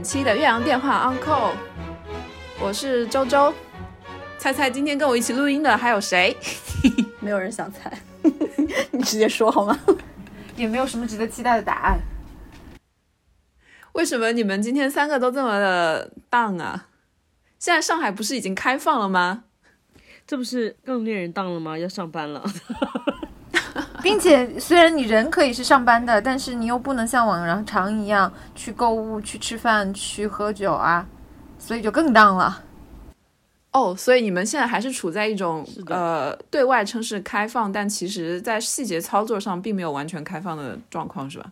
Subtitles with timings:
[0.00, 1.52] 听本期的岳阳电话 Uncle，
[2.58, 3.52] 我是周周。
[4.38, 6.34] 猜猜今天跟我一起录音的还有谁？
[7.20, 7.92] 没有人想猜，
[8.92, 9.78] 你直接说好吗？
[10.56, 12.00] 也没有什么值得期待的答案。
[13.92, 16.88] 为什么你们今天三个都这么的荡啊？
[17.58, 19.44] 现在上海不是已经开放了吗？
[20.26, 21.76] 这不是更令人荡了吗？
[21.76, 22.42] 要上班了。
[24.02, 31.06] 并且虽然你人可以是上班的，但是你又不能像往常一样去购物、去吃饭、去喝酒啊，
[31.58, 32.64] 所以就更当了。
[33.72, 41.46] 哦，所以你们现在还是处在一种呃对外称是开放，但其实在细节操作上并没有完全开放的状况，是吧？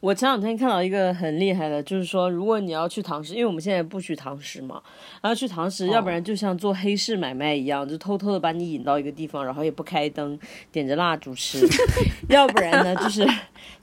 [0.00, 4.80] 我前两天看到一个很厉害的，就是说，如果你要去堂食，因为我们现在不许堂食嘛，
[5.20, 10.38] 然后去堂食，要不然就像做黑市买卖一样，就偷偷的把你引到一个地方，然后也不开灯，
[10.72, 11.58] 点着蜡烛吃；
[12.30, 13.28] 要不然呢，就是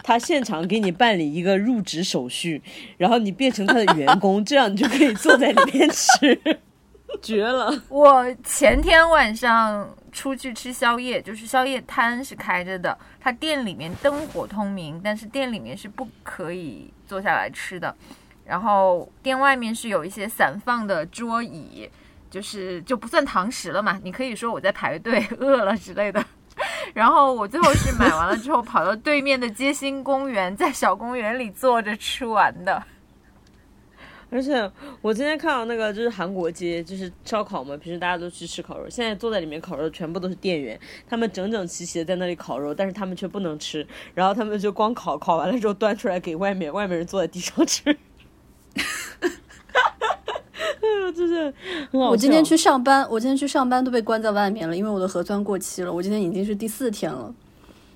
[0.04, 2.60] 他现场给你办理一个入职手续，
[2.98, 6.40] 然后你变成他的员工，这样你就可以坐在里面吃。
[7.22, 7.74] 绝了！
[7.90, 17.96] 我前天晚上出去吃宵夜，就是宵夜摊是开着的，它店里面灯火通明，但是店里面是不可以坐下来吃的。
[18.44, 21.88] 然后店外面是有一些散放的桌椅，
[22.32, 26.26] 就是就不算堂食了嘛，你可以说我在排队饿了之类的。
[26.96, 32.82] 然后我最后是买完了之后，跑到对面的街心公园，在小公园里坐着吃完的。
[34.30, 34.70] 而且
[35.02, 47.84] 我今天看到那个就是韩国街，就是烧烤嘛，平时大家都去吃烤肉，现在坐在里面烤肉全部都是店员，他们整整齐齐的在那里烤肉，但是他们却不能吃，然后他们就光烤，烤完了之后端出来给外面，外面人坐在地上吃。
[48.76, 48.84] 哈
[49.22, 49.30] 哈
[50.26, 50.42] 哈
[50.82, 51.54] 哎呦，真是
[51.92, 55.92] 很好我今天去上班，我今天去上班都被关在外面了，因为我的核酸过期了。
[55.92, 57.34] 我今天已经是第四天了，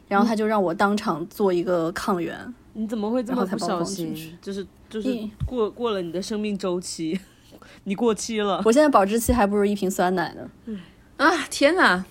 [0.07, 2.53] 然后他就让我当场做一个抗原。
[2.73, 4.37] 你怎么会这么不小心？
[4.41, 7.19] 就是就是过过了你的生命周期，
[7.85, 8.61] 你过期了。
[8.65, 10.77] 我现在保质期还不如一瓶酸奶呢。
[11.17, 12.03] 啊天哪！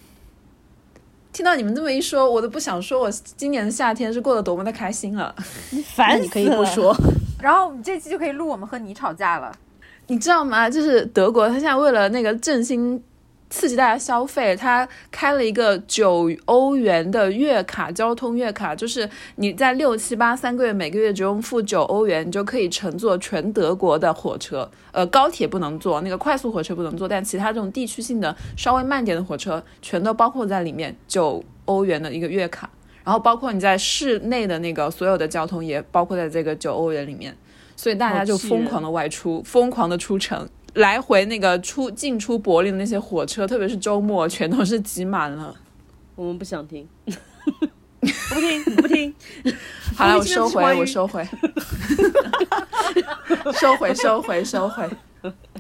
[1.33, 5.35] 听到你们这么一说，我都不想说我今年的夏天是过得多么的开心了。
[5.85, 6.97] 烦你可以不说。
[7.41, 9.53] 然后这期就可以录我们和你吵架了。
[10.09, 10.69] 你知道吗？
[10.69, 13.01] 就是德国，他现在为了那个振兴。
[13.51, 32.71] 刺激大家消费，他开了一个九欧元的月卡，交通月卡，就是你在六七八三个月，每个月只用付九欧元，你就可以乘坐全德国的火车，呃，高铁不能坐，那个快速火车不能坐，但其他这种地区性的稍微慢点的火车，全都包括在里面，九欧元的一个月卡，
[33.03, 37.37] 然后包括你在市内的那个所有的交通也包括在这个九欧元里面，
[37.75, 40.49] 所以大家就疯狂的外出，疯狂的出城。
[40.75, 45.55] 来回那个出进出柏林的那些火车，特别是周末，全都是挤满了。
[46.15, 47.11] 我们不想听，不
[48.41, 49.15] 听不听。
[49.97, 51.27] 好了，我收回，我收回，
[53.61, 54.89] 收回，收回，收回。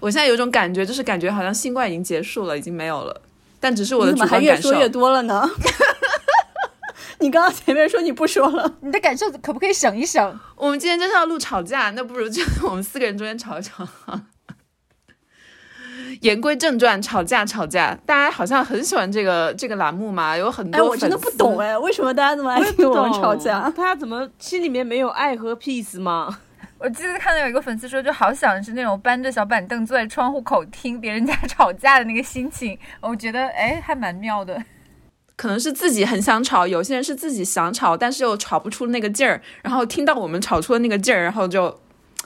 [0.00, 3.20] 我现在有种感觉，就是感觉好像新冠已经结束了，已经没有了。
[3.59, 4.47] 但只是我的主观感受。
[4.47, 5.49] 越说越多了呢？
[7.20, 10.38] 你刚刚前面说你不说了，你的感受可不可以省一省？
[10.56, 13.87] 我们今天就是要录吵架，那不如就我们四个人中间吵一吵。
[16.21, 20.78] 言归正传，吵架吵架，大家好像很喜欢这个这个栏目嘛，有很多。
[20.78, 23.71] 哎，我真的不懂哎，为什么大家这么爱听我们吵架？
[23.71, 26.38] 大家怎么心里面没有爱和 peace 吗？
[26.78, 32.78] 我记得看到有一个粉丝说，就好想是那种搬着小板凳坐在窗户口听别人家 吵架的那个心情。
[33.00, 34.62] 我觉得哎，还蛮妙的。
[35.37, 41.81] 可能是自己很想吵，有些人是自己想吵，但是又吵不出那个劲儿，然后听到我们吵出的那个劲儿，然后就。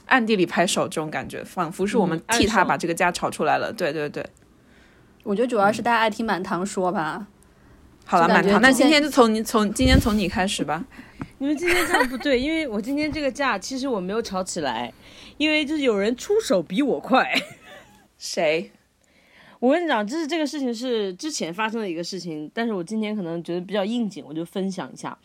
[0.06, 3.72] 暗地里拍手，这种感觉仿佛是我们替他把这个家吵出来了。
[3.72, 4.24] 对对对，
[5.22, 7.26] 我觉得主要是大家爱听满堂说吧。
[8.04, 10.84] 好了，满堂，那今天就从你从今天从你开始吧。
[11.38, 14.92] 你们今天这样不对，因为我今天这个架其实我没有吵起来，
[15.38, 17.26] 因为就是有人出手比我快。
[18.18, 18.70] 谁？
[19.58, 25.16] 我跟你讲，就是这个事情是之前发生的一个事情，但是我今天可能觉得比较应景，我就分享一下。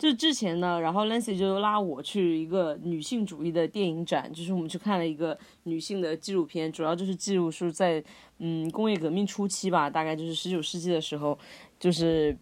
[0.00, 8.02] 就之前呢，然后 Lancy 就拉我去一个女性主义的电影展，就是我们去看了一个女性的纪录片，主要就是记录是在
[8.38, 11.38] 嗯工业革命初期吧，大概就是十九世纪的时候，
[11.78, 12.34] 就是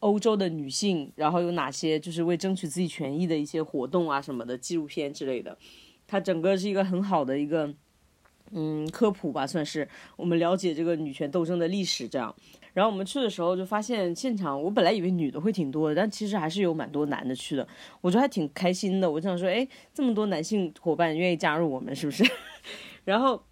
[0.00, 5.56] 欧洲的女性，然后有哪些就是为争取自己权益的一些活动啊什么的纪录片之类的，
[6.06, 7.74] 它整个是一个很好的一个
[8.52, 12.34] 嗯科普吧，算是我们了解这个女权斗争的历史这样。
[12.74, 17.66] 然后我们去的时候就发现现场，我本来以为女的会挺多的，但其实还是有蛮多男的去的，
[18.00, 19.10] 我觉得还挺开心的。
[19.10, 22.24] 我想说，哎，这么多男性伙伴愿意加入我们，是不是？
[23.04, 23.42] 然后，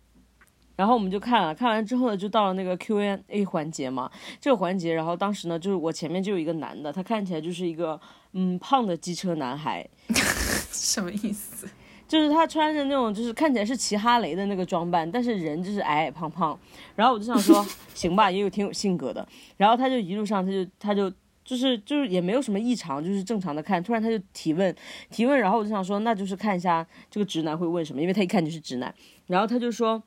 [0.76, 4.08] 然后我们就看了，看完之后呢，就到了那个 Q&A 环节嘛。
[4.40, 8.00] 这个环节，然后当时呢，就是我前面就有一个男的，他看起来就是一个
[8.32, 9.88] 嗯胖的机车男孩，
[10.70, 11.66] 什么意思？
[12.08, 16.58] 就是他穿着那种就是看起来是骑哈雷的那个装扮，但是人就是矮矮胖胖。
[16.94, 17.64] 然后我就想说，
[17.94, 19.26] 行吧，也有挺有性格的。
[19.56, 21.10] 然后他就一路上他就他就
[21.44, 23.82] 就是就是也没有什么异常，就是正常的看。
[23.82, 24.74] 突然他就提问
[25.10, 28.94] 提问，然后我就想说，那就是看一下这个直男会问什么，因为他一看就是直男。
[29.26, 30.02] 然后他就说。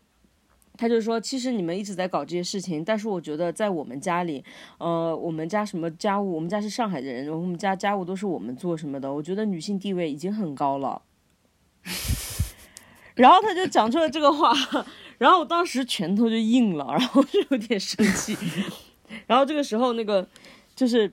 [0.78, 4.42] 他就说，其实你们一直在搞这些事情，但是我觉得在我们家里，
[4.78, 9.14] 呃，我们家什么家务，我们家是上海的人，我们家家务都是我们做什么的。
[9.14, 11.02] 我觉得女性地位已经很高了。
[13.16, 14.54] 然后他就讲出了这个话，
[15.18, 18.38] 然后我当时拳头就硬了，然后就有点生气。
[19.28, 20.28] 然后这个时候，那个
[20.76, 21.12] 就是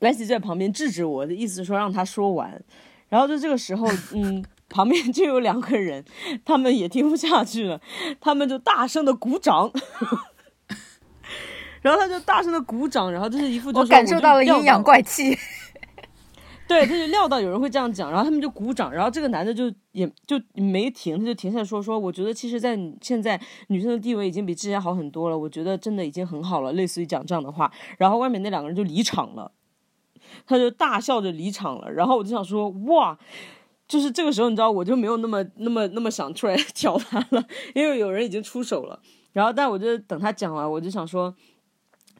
[0.00, 2.62] 莱西在旁边制止我的意思，说让他说完。
[3.08, 4.44] 然后就这个时候，嗯。
[4.72, 6.04] 旁边就有两个人，
[6.44, 7.80] 他们也听不下去了，
[8.20, 9.68] 他们就大声的鼓掌，
[11.82, 15.36] 然后他就大声的鼓掌，然后就是一副我感受到了阴阳怪气，
[16.70, 29.50] 对，他就料到有人会这样讲，然后他们就鼓掌，然后这个男的就也就没停，他就停下来说说，我觉得其实，在现在女生的地位已经比之前好很多了，我觉得真的已经很好了，类似于讲这样的话，然后外面那两个人就离场了，
[30.46, 33.18] 他就大笑着离场了，然后我就想说哇。
[33.88, 37.44] 就是这个时候，你知道，我就没有那么、那么、那么想出来 挑他了，
[37.74, 39.00] 因为有人已经出手了。
[39.32, 41.34] 然后，但我就等他讲完，我就想说，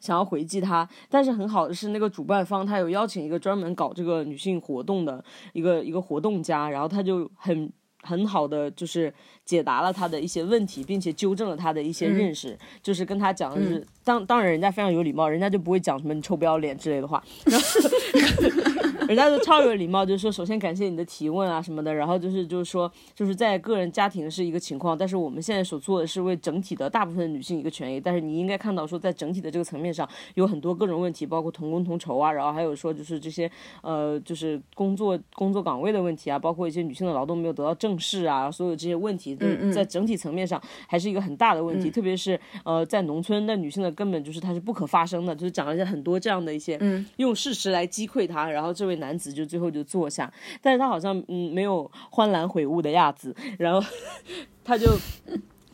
[0.01, 0.89] 想要回击他。
[1.09, 7.71] 但是很好的是，那个主办方他有邀请一个专门搞这个女性活动的一个一个活动家，然后他就很
[8.03, 9.13] 很好的就是
[9.45, 17.23] 解答了他的一些问题，并且纠正了他的一些认识，就是跟他讲的是，当当然人家非常有礼貌，人家就不会讲什么你臭不要脸之类的话。
[17.51, 33.51] 然后人家都超有礼貌，就是说，首先感谢你的提问啊什么的，然后就是就是说，就是在个人家庭是一个情况，但是我们现在所做的是为整体的大部分女性一个权益，但是你应该看到说，在整体的这个层面上有很多各种问题，包括同工同酬啊，然后还有说就是这些
[33.83, 39.37] 呃就是工作工作岗位的问题啊，包括一些女性的劳动没有得到正视啊，所有这些问题，
[39.75, 46.79] 在整体层面上还是一个很大的问题，特别是呃在农村，那女性的根本就是它是不可发生的，就是讲了一些很多这样的一些，
[47.17, 49.00] 用事实来击溃她，然后这位。
[49.01, 50.33] 男子就最后就坐下，
[50.63, 53.85] 但是他好像嗯没有欢然悔悟的样子，然后
[54.63, 54.87] 他就，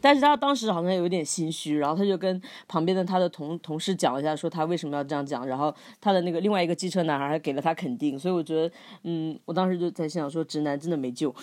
[0.01, 11.35] 但是他当时好像有点心虚，然后他就跟旁边的他的同同事讲了一下，说他为什么要这样讲，然后他的那个另外一个机车男孩还给了他肯定，所以我觉得嗯，我当时就在想说直男真的没救，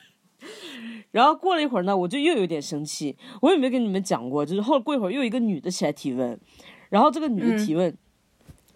[1.10, 6.38] 然后过了一会儿呢，我就又有点生气，我也没有跟你们讲过，就是后过一会儿又一个女的起来提问，
[6.88, 7.96] 然后这个女的提问。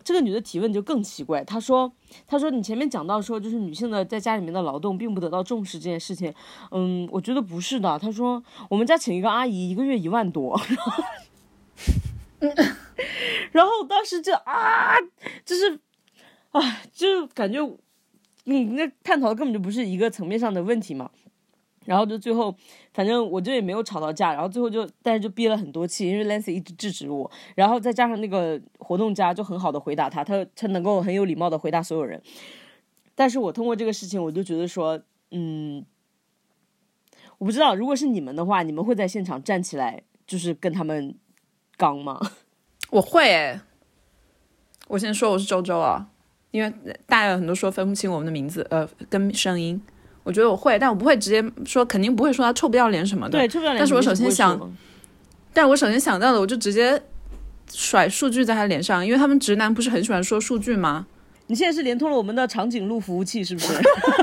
[0.04, 1.90] 这个女的提问就更奇怪，她说
[2.28, 6.32] ：“她说你前面讲到说，就是女性的在家里面的劳动并不得到重视这件事情，
[6.70, 7.98] 嗯，我觉得不是的。
[7.98, 10.60] 她说我们家请一个阿姨，一个月一万多，
[13.50, 14.94] 然后当时就啊，
[15.44, 15.80] 就是，
[16.50, 16.60] 啊，
[16.92, 17.58] 就感觉，
[18.44, 21.10] 嗯，那探讨的根本就不是一个层面上的问题嘛。”
[21.84, 22.54] 然后就最后，
[22.92, 32.22] 反正我这也没有吵到架，然后最后就，但是就憋了很多气，因为 Lancy 一直制止我，然后再加上那个活动家就很好的回答他，他他能够很有礼貌的回答所有人。
[33.14, 35.84] 但是我通过这个事情，我就觉得说，嗯，
[37.38, 41.14] 我不知道，如果是你们的话，你们会在现场站起来，就是跟他们
[41.76, 42.20] 刚吗？
[42.90, 43.60] 我会，
[44.88, 46.08] 我先说我是周周啊，
[46.50, 46.72] 因为
[47.06, 49.80] 大家有很多说分不清我们的名字，呃，跟声音。
[50.24, 53.38] 我觉得我会，但我不会直接说，肯定不会说他臭不要脸什么的。
[53.38, 53.78] 对，臭不要脸。
[53.78, 54.58] 但是我首先想，
[55.52, 57.00] 但我首先想到的，我就直接
[57.70, 61.06] 甩数据在他脸上，因为他们直男不是很喜欢说数据吗？
[61.46, 63.74] 你现在是连通了我们的长颈鹿服务器，是不是？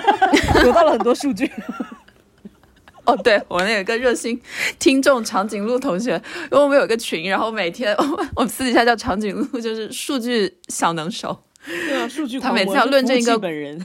[0.64, 1.50] 得到了很多数据。
[3.06, 4.40] 哦，对，我们有个热心
[4.80, 6.14] 听众长颈鹿同学，
[6.52, 7.96] 因为我们有个群，然后每天
[8.36, 11.44] 我们私底下叫长颈鹿，就是数据小能手。
[11.66, 13.84] 对啊，数据他每次要论证一个本人。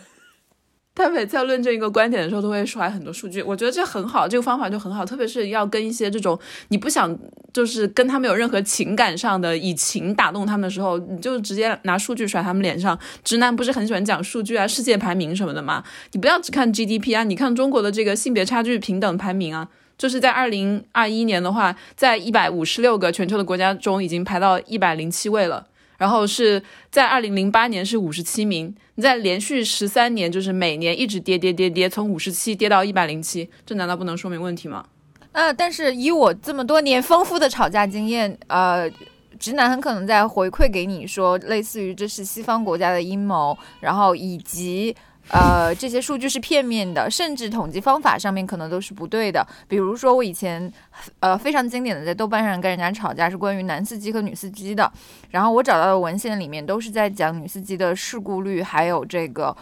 [0.97, 3.43] 他每次要论证一个观点的时候，都会出来很多数据。
[3.43, 6.37] 我觉得这很好，这个方法就很好，特别是要跟一些这种
[6.69, 7.17] 你不想
[7.53, 12.99] 就是跟他们有任何情感上的以情打动他们的时候，你就直接拿数据甩他们脸上。
[13.23, 15.85] 直男不是很喜欢讲数据啊、世界排名什么的吗？
[16.13, 25.67] 你不要只看 GDP 啊，你看中国的这个性别差距平等排名啊，就是在二零二一年的话，在一百五十六个全球的国家中，已经排到一百零七位了。
[25.99, 34.85] 然后是在二零零八年是五十七名，你在连续十三年就是每年一直跌跌跌跌，从五十七跌到一百零七，这难道不能说明问题吗？
[35.33, 38.91] 呃，但是以我这么多年丰富的吵架经验，呃，
[39.39, 44.97] 直男很可能在回馈给你说，类似于这是西方国家的阴谋，然后以及。
[45.31, 49.47] 呃，这些数据是片面的，甚至统计方法上面可能都是不对的。
[49.67, 50.73] 比如说，我以前
[51.21, 54.91] 呃非常经典的在豆瓣上跟人家吵架，是关于男司机和女司机的。
[55.31, 59.55] 然后我找到的文献里面都是在讲女司机的事故率，还有这个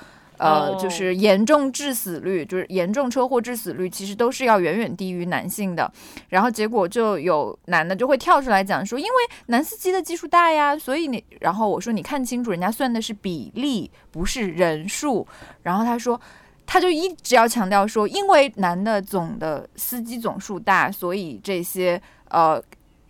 [0.44, 5.90] 呃，哦就是严重致死率，就是严重车祸致死率，其实都是要远远低于男性的。
[6.28, 9.10] 然后结果就有男的就会跳出来讲说，因为
[9.46, 15.26] 男司机的基数大呀，所以你，然后我说你看清楚，人家算的是比例，不是人数。
[15.62, 16.20] 然后他说。
[16.66, 22.58] 他就一直要强调说，因为男的总的司机总数大，所以这些呃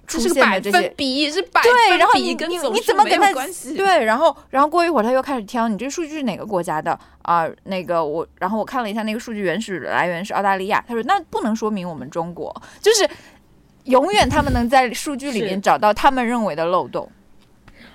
[0.06, 3.75] 出现的这些分比，是百对，分然后你比跟你你总数没有怎么跟他关系？
[3.75, 13.08] 对，然后然后过一会儿他又开始挑你这个数据是哪个国家的啊、那个我，然后我看了一下那个数据原始来源是澳大利亚，他说那不能说明我们中国，就是
[13.84, 17.11] 永远他们能在数据里面找到他们认为的漏洞。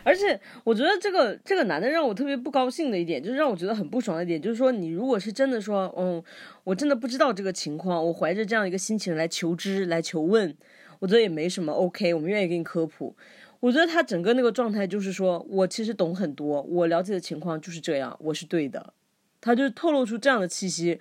[0.02, 6.24] 而且我觉得这个这个男的让我特别不高兴的一点，就是让我觉得很不爽的一点，就是说你如果是真的说，嗯，
[6.64, 10.56] 我真的不知道这个情况，我怀着这样一个心情来求知来求问，
[11.00, 13.16] 我觉得也没什么，OK，我们愿意给你科普。
[13.60, 18.94] 我觉得他整个那个状态就是说我其实懂很多，我了解的情况就是这样，我是对的。
[19.42, 21.00] 他就透露出这样的气息，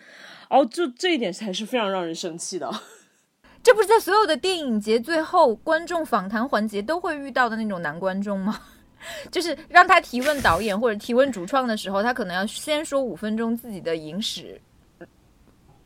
[0.49, 2.71] 然后就这一点才是非常让人生气的。
[3.63, 8.61] 这不是在所有的电影节最后观众访谈环节都会遇到的那种男观众吗？
[9.31, 14.61] 就是让他提问导演或者提问主创的时候，他可能要先说五分钟自己的影史，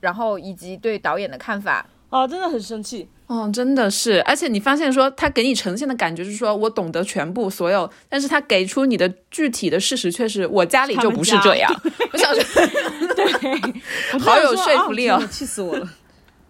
[0.01, 1.87] 然后以及对导演的看法。
[2.11, 3.09] 啊，真的很生气。
[3.33, 11.75] 哦，真的是，而且你发现说他给你呈现的感觉是说我懂得全部所有，但是他给出你的具体的事实却是我家里就不是这样。
[12.13, 12.67] 我想说，
[13.17, 15.89] 对好有说说服力哦气死我了。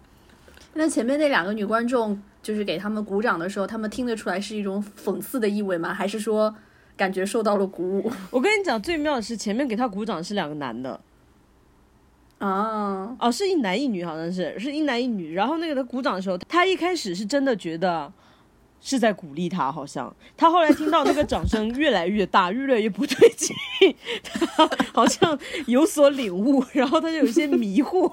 [0.75, 5.93] 那前面那两个女观众，就是给他们鼓掌的时候，他们听得出来是一种讽刺的意味吗？
[5.93, 6.53] 还是说
[6.97, 8.11] 感觉受到了鼓舞？
[8.29, 10.99] 我跟你讲，最妙的是前面给他鼓掌是两个男的，
[12.43, 15.33] 啊，哦，是一男一女，好像是是一男一女。
[15.33, 18.11] 然后那个他鼓掌的时候，他一开始是真的觉得
[18.81, 23.55] 是在鼓励他，好像他后来听到那个掌声越来越大，越来越不对劲，
[24.23, 28.11] 他好像有所领悟，然后他就有一些迷惑。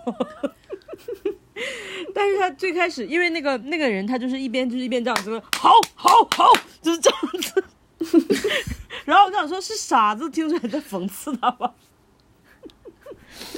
[2.15, 6.45] 但是他最开始，因为那个那个人，他就是一边就是一边这样子，好好好，
[6.81, 7.65] 就是这样子。
[9.05, 11.75] 然后我想说，是傻子听出来在讽刺他吧？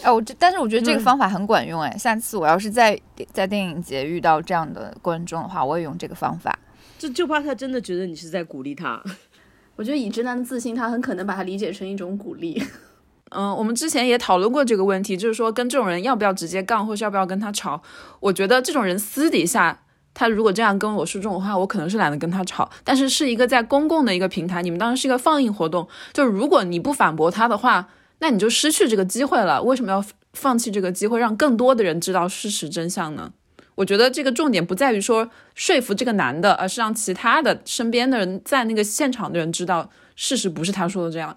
[0.03, 2.99] 哎，我这但是我觉得这个方法很管用哎，下次我要是在
[3.33, 6.59] 在电影节遇到这样的观众的话，我也用这个方法。
[6.99, 9.03] 就就怕他真的觉得你是在鼓励他。
[9.77, 12.63] 我觉得以直男的自信，他很可能把它理解成一种鼓励。
[13.35, 17.81] 嗯，我们之前也讨论过这个问题，就是说跟这种人要不要直接杠，或是要不要跟他吵。
[18.21, 19.81] 我觉得这种人私底下，
[20.13, 22.71] 他如果这样跟我说这种话，我可能是懒得跟他吵。
[22.85, 27.89] 但是是一个在公共的一个平台，你们当时是一个放映活动，就如果你不反驳他的话，
[28.23, 29.61] 那你就失去这个机会了。
[29.65, 33.33] 为什么要放弃这个机会，让更多的人知道事实真相呢？
[33.75, 41.37] 我觉得这个重点不在于说说服这个男的，而是让其他的身边的人在那个现场的人知道事实不是他说的这样。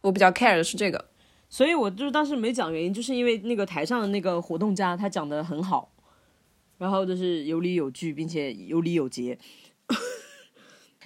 [0.00, 1.04] 我比较 care 的是这个。
[1.48, 5.92] 所以我就是当时没讲原因，就是因为那个台上的那个活动家他讲的很好，
[6.78, 9.38] 然后就是有理有据，并且有理有节。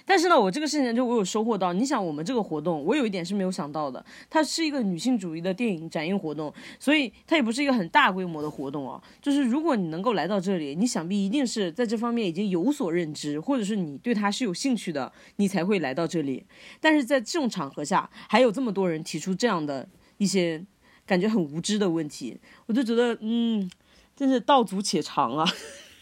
[0.09, 1.73] 但是呢，我这个事情就我有收获到。
[1.73, 9.03] 你想，我们这个活动，我有一点是没有想到的，它是一个女性主义的电影展映活动，所以它也不是一个很大规模的活动啊。
[9.21, 16.45] 就是如果你能够来到这里，你想必一定是在这方面已经有所认知，或者是你对它是有兴趣的，你才会来到这里。
[16.79, 19.85] 但是在这种场合下，还有这么多人提出这样的
[20.19, 20.63] 一些
[21.05, 23.69] 感觉很无知的问题，我就觉得，嗯，
[24.15, 25.45] 真是道阻且长啊。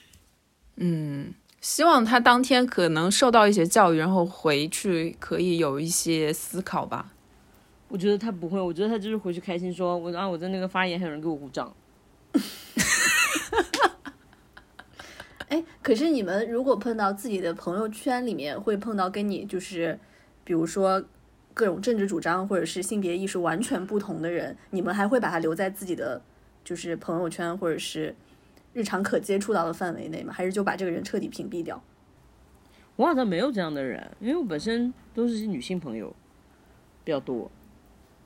[0.77, 1.33] 嗯
[1.65, 7.11] 希望他当天可能受到一些教育，然后回去可以有一些思考吧。
[7.87, 11.75] 我觉得他不会，我觉得他就是回去开心说，我啊我在那个发言还有人给我鼓掌。
[15.49, 19.97] 哎，可是你们如果碰到自己的朋友圈里面会碰到跟你就是，
[20.43, 21.03] 比如说
[21.55, 26.21] 各种政治主张或者是性别意识完全不同的人，你们还会把他留在自己的
[26.63, 28.15] 就是朋友圈或者是
[28.75, 30.33] 日常可接触到的范围内吗？
[30.33, 31.81] 还是就把这个人彻底屏蔽掉？
[32.97, 36.13] 我好像没有这样的人，因为我本身都是女性朋友
[37.05, 37.49] 比较多，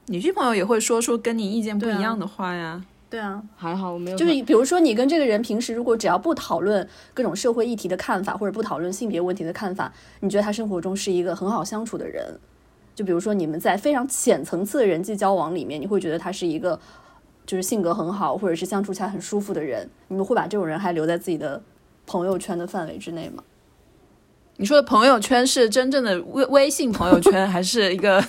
[0.08, 2.84] 女性朋友也会说出跟你意见不一样的话呀。
[3.12, 12.40] 对啊，还好我没有就是比如说你跟这个人平时如果只要不讨论各种社会议题的看法，或者不讨论性别问题的看法，你觉得他生活中是一个很好相处的人？
[12.96, 16.80] 就比如说你们在非常浅层次的人际交往里面，你会觉得他是一个
[17.50, 21.60] 就是性格很好，或者是相处起来很舒服的人，你们会把这种人还留在自己的
[22.06, 23.44] 朋友圈的范围之内吗？
[24.58, 28.24] 你说的朋友圈是真正的微微信朋友圈， 还是一个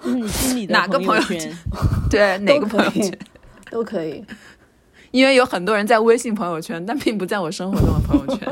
[0.00, 1.58] 就是你心里的哪个朋友圈圈？
[2.08, 3.18] 对哪个朋友圈？
[3.68, 4.24] 都可以。
[5.10, 8.48] 因为有很多人在微信朋友圈，但并不在我生活中的朋友圈。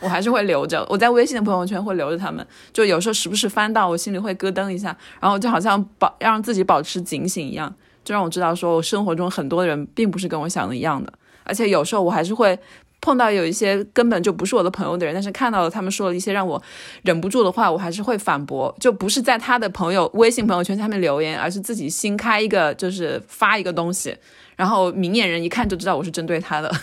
[0.00, 7.72] 我还是会留着，我在微信的朋友圈会留着他们，就有时候时不时翻到，我心里会咯噔一下，然后就好像保让自己保持警醒一样，
[8.06, 11.12] 就让我知道说我生活中很多人并不是跟我想的一样的，
[11.44, 12.58] 而且有时候我还是会。
[12.98, 16.60] 碰到有一些根本就不是我的朋友的人，但是看到了他们说了一些让我
[17.02, 24.16] 忍不住的话，我还是会反驳，就不是在他的朋友微信朋友圈下面留言，而是自己新开一个，就是发一个东西，
[24.56, 26.74] 然后明眼人一看就知道我是针对他的。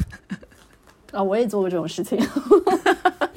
[1.11, 2.17] 啊，我也做过这种事情。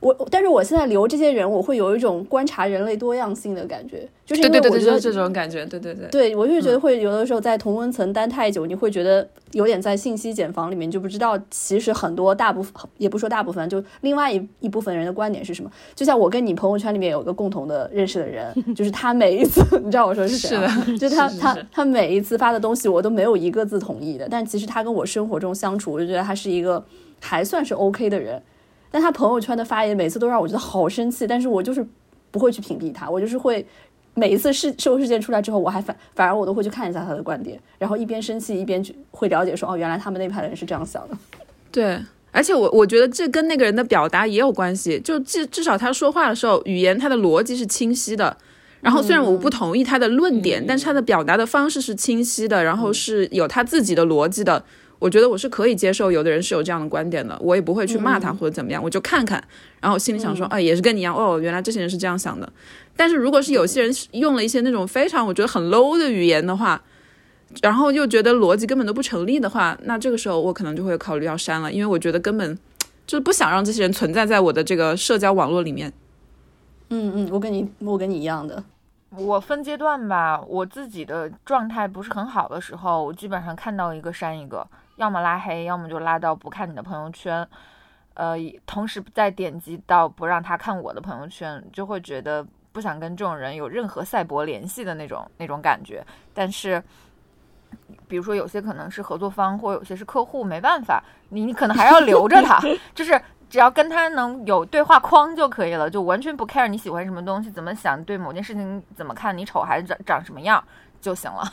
[0.00, 15.70] 我，但是我现在留这些人，我会有一种观察人类多样性的感觉，就是因为我觉得这种感觉，对对对，对我就觉得会有的时候在同温层待太久，你会觉得有点在信息茧房里面，就不知道其实很多大部分，也不说大部分，就另外一一部分人的观点是什么。
[15.96, 20.68] 就像我跟你朋友圈里面有个共同的认识的人， 就是他每一次， 你知道我说是谁吗？
[20.98, 26.84] 就他他他每一次发的东西，我都没有一个字同意的，但其实他跟我生活中相处，我就觉得他是一个
[27.20, 28.40] 还算是 OK 的人。
[28.90, 31.86] 但他朋友圈的发言每次都让我觉得好生气，但是我就是
[32.30, 33.64] 不会去屏蔽他，我就是会
[34.14, 41.16] 每一次事社会事件出来之后，我还反反而我都会去看一下他的观点，然后一边生气一边去会了解说哦，原来他们那派的人是这样想的。
[41.70, 41.98] 对，
[42.32, 48.36] 而且我我觉得这跟那个人的表达也有关系，就至至少他说话的时候语言他的逻辑是清晰的，
[48.80, 54.64] 然后虽然我不同意他的论点，但是他的表达的方式是清晰的，然后是有他自己的逻辑的。
[54.98, 59.42] 我觉得我是可以接受，有的人是有这样的观点的，我也不会去骂他或者怎么样，我就看看，
[59.80, 62.52] 然后心里想说，哎，也是跟你一样，哦，原来这些人是这样想的。
[62.96, 66.82] 但是如果是有些人用了一些那种非常我觉得很 low 的语言的话，
[67.62, 72.58] 然后又觉得逻辑根本都不成立的话，那这个时候我可能就会考虑要删了，因为我觉得根本
[73.06, 75.92] 就是不想让这些人存在在我的这个社交网络里面。
[76.90, 78.64] 嗯嗯，我跟你我跟你一样的。
[79.10, 84.66] 我分阶段吧，我自己的状态不是很好的时候，我基本上看到一个删一个。
[84.98, 87.46] 要么拉黑，要么就拉到不看你的朋友圈，
[88.14, 96.04] 呃，同时再点击到不让他看我的朋友圈，就会觉得不想跟这种人有任何赛博联系的那种那种感觉。
[96.34, 96.82] 但是，
[98.08, 102.60] 比如说有些可能是合作方，或有些是客户，没办法，你你可能还要留着他，
[102.92, 110.62] 就是只要跟他能有对话框就可以了，就完全不 care 你喜欢什么东西，怎么想，对某件事情怎么看，你丑还是长长什么样
[111.00, 111.44] 就行了。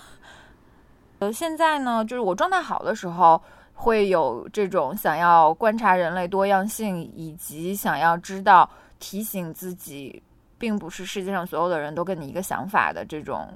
[1.20, 3.42] 呃，现在呢，就是我状态好的时候，
[3.74, 10.22] 会有这种想要观察人类多样性，以及想要知道提醒自己，
[10.58, 13.48] 并不是世界上所有的人都跟你一个想法的这种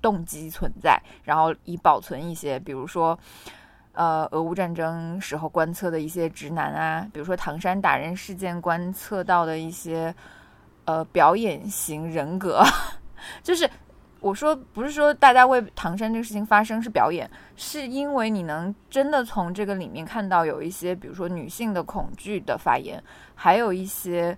[0.00, 3.18] 动机存在，然后以保存一些，比如说，
[3.92, 10.14] 呃，俄乌战争时候观测的一些直男啊，比如说唐山打人事件观测到的一些，
[10.86, 12.64] 呃，表演型人格，
[13.44, 13.68] 就是。
[14.24, 23.02] 我说不是说大家为唐山这个事情发声是表演，是因为你能真的从这个里面看到有一些，比如说女性的恐惧的发言，
[23.34, 24.34] 还有一些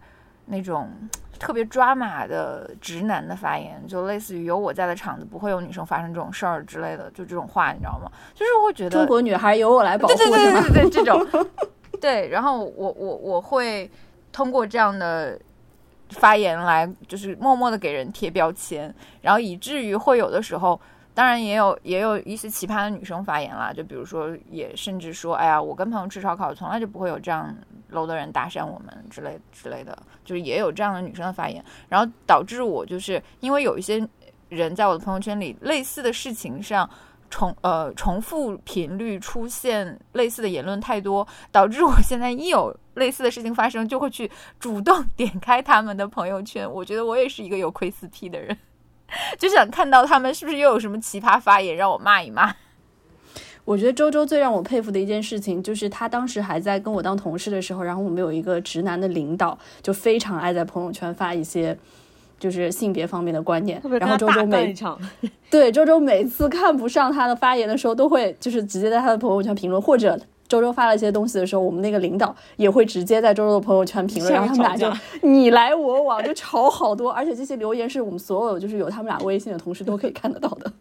[0.46, 0.90] 那种
[1.38, 8.10] 特别抓马的直男的发言，就类似于有我在的场子不会有女生发生这种事儿之类的，就这种话，你知道吗？
[8.34, 11.24] 就是会觉得中国女孩由我来保护，对对对对对，这种，
[12.02, 13.88] 对，然后我我我会
[14.32, 15.38] 通过这样的。
[16.10, 20.80] 发言来就是默默的给人贴标签，然后以至于会有的时候，
[21.14, 27.54] 当然也有也有一些奇葩的女生发言啦，就比如说也甚至说，哎呀，我跟朋友吃烧烤，从来就不会有这样
[27.92, 34.06] low 的人搭讪我们之类之类的，就是也有这样的女生的发言，然后导致我就是因为有一些
[34.48, 36.88] 人在我的朋友圈里类似的事情上。
[37.30, 46.70] 重呃重复频率出现类似的言论太多，导致我现在一有类似的事情发生，就会去主动 点开他们的朋友圈。
[46.70, 48.56] 我觉得我也是一个有窥私癖的人，
[49.38, 52.54] 就想看到他们是不是又有什么奇葩发言，让我骂一骂。
[53.64, 61.76] 我觉得周周最让我佩服的一件事情，就是他当时还在跟我当同事的时候，然后我们有一个直男的领导，就非常爱在朋友圈发一些。
[62.38, 64.74] 就是性别方面的观念，然后周周每
[65.50, 70.18] 对周周每次看不上他的发言的时候，都会就是直接在他的朋友圈评论，或者
[70.48, 74.90] 周周发了一些东西的时候，我们那个领导也会直接在周周的朋友圈评论，然后他们俩就
[75.22, 80.72] 你来我往，就吵好多，而且这些留言是我们所有就是有他们俩微信的同事都可以看得到的。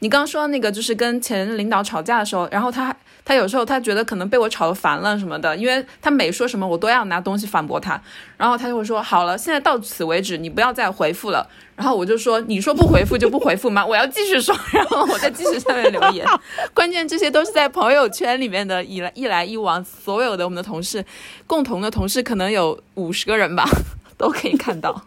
[0.00, 8.00] 你刚刚说那个就是跟前领导吵架的时候，然后他他有时候他觉得可能被我吵得烦了什么的，因为他每说什么我都要拿东西反驳他，
[8.36, 11.46] 然后他就会说好了，现在到此为止，你不要再回复了。
[11.76, 13.84] 然后我就说你说不回复就不回复吗？
[13.84, 16.26] 我要继续说，然后我再继续下面留言。
[16.74, 21.04] 关键这些都是在朋友圈里面的，一来一来一往，所有的我们的同事，
[21.46, 23.64] 共同的同事可能有五十个人吧，
[24.16, 25.06] 都可以看到。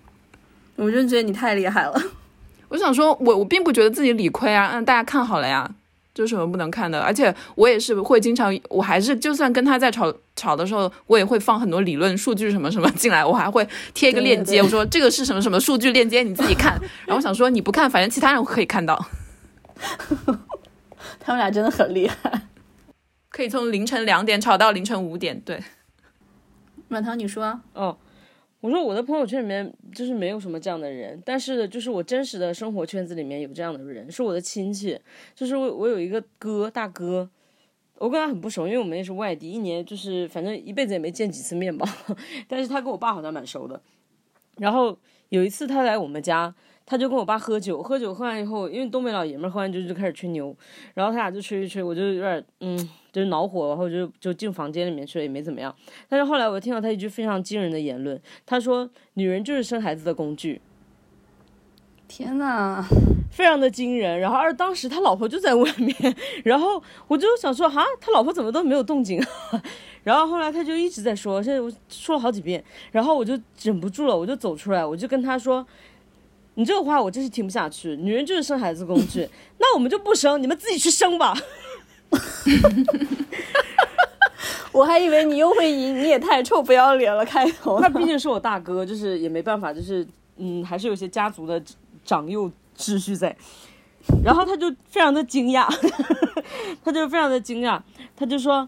[0.76, 2.02] 我就觉得你太厉害了。
[2.74, 5.70] 我想说，我我并不觉得自己理亏啊，嗯，大家看好了呀，
[6.12, 7.00] 这有什么不能看的？
[7.00, 16.74] 而且我也是会经常，我还是就算跟他在吵吵的时候，我也会放很多理论数据什么什么进来，我还会贴一个链接，我说这个是什么什么数据链接，你自己看。
[17.06, 19.06] 然后我想说，你不看，反正其他人可以看到。
[21.20, 22.42] 他们俩真的很厉害。
[23.30, 25.62] 可以从凌晨两点吵到凌晨五点，对。
[26.90, 27.62] 满堂，你说啊？
[27.74, 27.98] 哦，
[28.64, 34.98] 我说我的朋友圈里面就是没有什么这样的人，但是就是我真实的生活圈子里面有这样的人，是我的亲戚，
[35.36, 37.30] 就是我我有一个哥大哥，
[37.98, 41.86] 我跟他很不熟，因为我们也是外地，一年就是反正一辈子也没见几次面吧，
[42.48, 43.82] 但是他跟我爸好像蛮熟的。
[44.60, 44.98] 然后
[45.28, 50.56] 有一次他来我们家，他就跟我爸喝酒，喝酒喝完以后，因为东北老爷们儿喝完酒就开始吹牛，
[50.94, 55.74] 然后他俩就吹一吹，我就有点嗯，就是恼火，然后就就进房间里面去了，也没怎么样。
[56.10, 60.60] 但是后来我听到他一句非常惊人的言论，他说：“女人就是生孩子的工具。”
[62.10, 62.84] 天呐，
[63.32, 64.20] 非常的惊人。
[64.20, 65.96] 然后而当时他老婆就在外面，
[66.44, 69.24] 然后我就想说，哈，他老婆怎么都没有动静？
[70.04, 75.66] 然后后来他就一直在说，现在我说了好几遍，然后我就忍不住了，我就走出来，我就跟他说
[76.56, 81.34] ：“你这个话我真是听不下去，女人就是生孩子工具， 那我们就不生，你们自己去生吧。”
[84.72, 87.78] 我还以为你又会赢，你也太臭不要脸了，开头。
[87.80, 90.06] 那毕竟是我大哥，就是也没办法，就是
[90.38, 91.62] 嗯，还是有些家族的
[92.04, 93.36] 长幼秩序在。
[94.24, 95.66] 然后他就非常的惊讶，
[96.84, 97.80] 他就非常的惊讶，
[98.18, 98.68] 他就说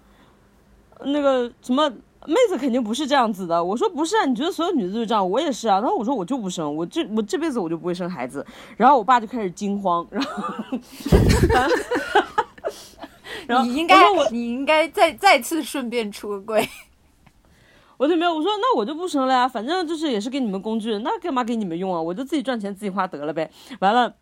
[1.03, 3.61] 那个什么妹子肯定不是这样子的。
[3.61, 5.77] 我说不是啊，你觉得所有女的都是这样，我也是啊。
[5.79, 8.45] 然后我说我就不生，我这我这辈子我就不会生孩子。
[8.77, 10.53] 然后我爸就开始惊慌，然后。
[13.47, 16.67] 然后你应该我说我，你应该再再次顺便出个柜。
[17.97, 22.01] 我就没有，我说那我就不生了呀，反正就是也是给你们工具，那干嘛给你们用啊？
[22.01, 23.49] 我就自己赚钱自己花得了呗。
[23.79, 24.13] 完了，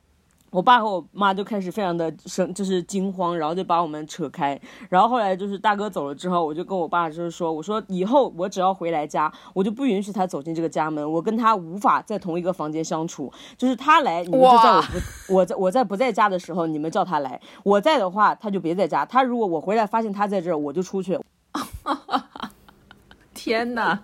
[0.54, 4.60] 我爸和我妈就开始非常的生，就是惊慌，然后就把我们扯开。
[4.88, 13.34] 然后后来就是大哥走了之后，我就跟我爸就是说，我说以后我只要回来家，我就不允许他走进这个家门，我跟他无法在同一个房间相处。
[13.58, 19.04] 就是他来，你们就在我不我在我在不在家的时候，你们叫他来；我在的话，他就别在家。
[19.04, 21.20] 他如果我回来发现他在这儿，我就出去。
[23.34, 24.04] 天哪，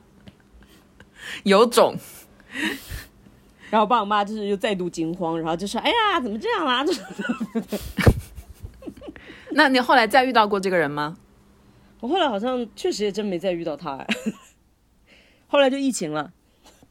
[1.44, 1.96] 有种！
[3.70, 7.02] 然后我爸我妈就是又再度惊慌，然后就说：“哎呀，怎么这样啦、就 是
[9.52, 11.18] 那你后来再遇到过这个人吗？
[12.00, 14.08] 我后来好像确实也真没再遇到他，哎
[15.48, 16.32] 后来就疫情了。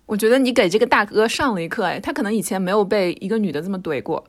[0.07, 4.25] 我觉得你给这个大哥上了一课，哎，他可能以前没有被一个女的这么怼过。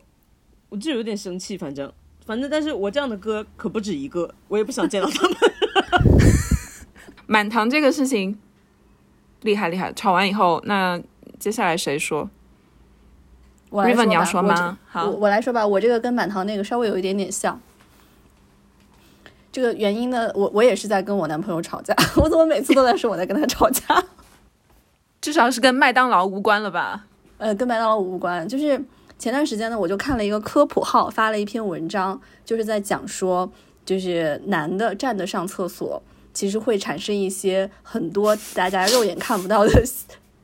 [0.70, 1.92] 我就有点生气，反正
[2.26, 5.38] 反正，但是我这样的哥可不止一个，我也不想见到他们。
[7.28, 8.38] 满堂这个事情
[9.42, 11.02] 厉害厉害，吵完以后，那
[11.40, 12.30] 接下来谁说
[13.70, 14.78] 我来说？River，你要吧我说吗？
[14.94, 17.60] 我好，我来说吧，我这个跟满堂那个稍微有一点点像。
[19.52, 21.96] 这个原因呢，我我也是在跟我男朋友吵架。
[22.18, 24.04] 我怎么每次都在说我在跟他吵架？
[25.22, 27.06] 至少是跟麦当劳无关了吧？
[27.38, 28.48] 呃，跟麦当劳无关。
[28.48, 28.80] 就是
[29.18, 33.52] 前段时间呢，我就看了一个科普号发了一篇文章，就是在讲说，
[33.84, 36.02] 就是男的站着上厕所，
[36.34, 39.72] 其实会产生一些很多大家肉眼看不到的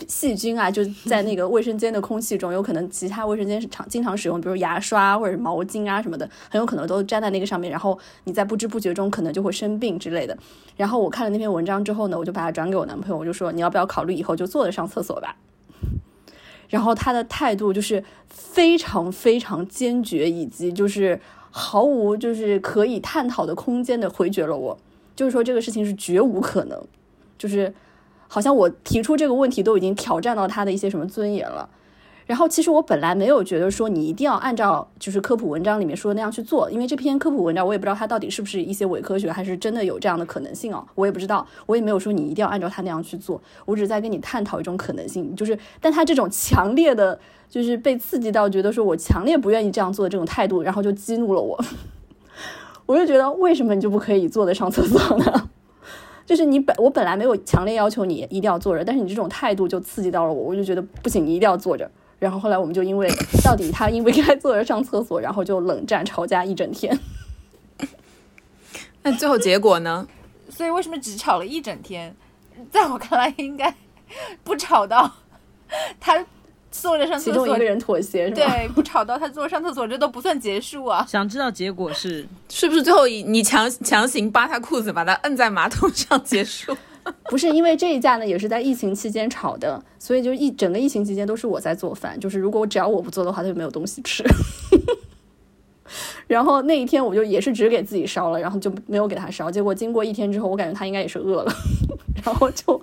[0.08, 10.38] 细菌啊，就在那个卫生间的空气中，有可能其他卫生间是常经常使用，比如牙刷或者毛巾啊什么的，很有可能都粘在那个上面，然后你在不知不觉中可能就会生病之类的。
[10.76, 15.38] 然后我看了那篇文章之后呢，我就把它转给我男朋友，我就说你要不要考虑以后就坐着上厕所吧。
[16.68, 24.78] 然后他的态度就是非常非常坚决，以及就是毫无就是可以探讨的空间的回绝了我，
[25.16, 26.84] 就是说这个事情是绝无可能，
[27.38, 27.74] 就是
[28.28, 31.70] 好像我提出这个问题都已经挑战到他的一些什么尊严了。
[32.26, 51.64] 然后其实我本来没有觉得说你一定要按照就是科普文章里面说的那样去做，因为这篇科普文章我也不知道它到底是不是一些伪科学，还是真的有这样的可能性哦，我也不知道，我也没有说你一定要按照它那样去做，我只是在跟你探讨一种可能性，就是但他这种强烈的，就是被刺激到觉得说我强烈不愿意这样做的这种态度，然后就激怒了我，
[52.88, 55.50] 我就觉得为什么你就不可以坐在上厕所呢？
[56.26, 61.90] 就是你本我本来没有强烈要求你一定要坐着，但是你这种态度就刺激到了我，我就觉得不行，你一定要坐着。
[62.18, 63.08] 然后后来我们就因为
[63.44, 66.98] 到底他应不应该坐着上厕所，然后就冷战吵架一整天。
[69.04, 70.08] 那最后结果呢？
[70.50, 72.16] 所以为什么只吵了一整天？
[72.72, 73.76] 在我看来，应该
[74.44, 75.12] 不吵到
[76.00, 76.26] 他
[76.82, 78.36] 坐着上厕所其中一个，人妥协是吧？
[78.36, 81.06] 对，不吵到他坐着上厕所，这都不算结束啊。
[81.10, 86.76] 想知道结果是，是不是最后你你强强行扒他裤子，把他摁在马桶上结束？
[87.30, 92.20] 不是因为这一架呢，也是在疫情期间吵的，所以就一整个疫情期间都是我在做饭。
[92.20, 94.24] 就是如果我只要我不做的话，他就没有东西吃。
[96.26, 99.52] 然后那一天我就也是只给自己烧了，然后就没有给他烧。
[99.52, 101.54] 结果经过一天之后，我感觉他应该也是饿了，
[102.26, 102.82] 然后就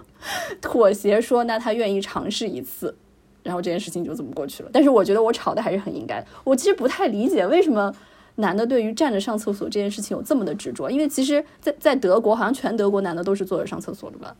[0.60, 2.94] 妥协说那他愿意尝试一次。
[3.42, 4.70] 然后这件事情就这么过去了。
[4.72, 6.24] 但是我觉得我吵的还是很应该。
[6.44, 7.94] 我其实不太理解为什么
[8.36, 10.90] 男的对于站着上厕所这件事情有这么的执着？
[10.90, 14.34] 因为其实在，在德国，好像全德国男的都是坐着上厕所的吧？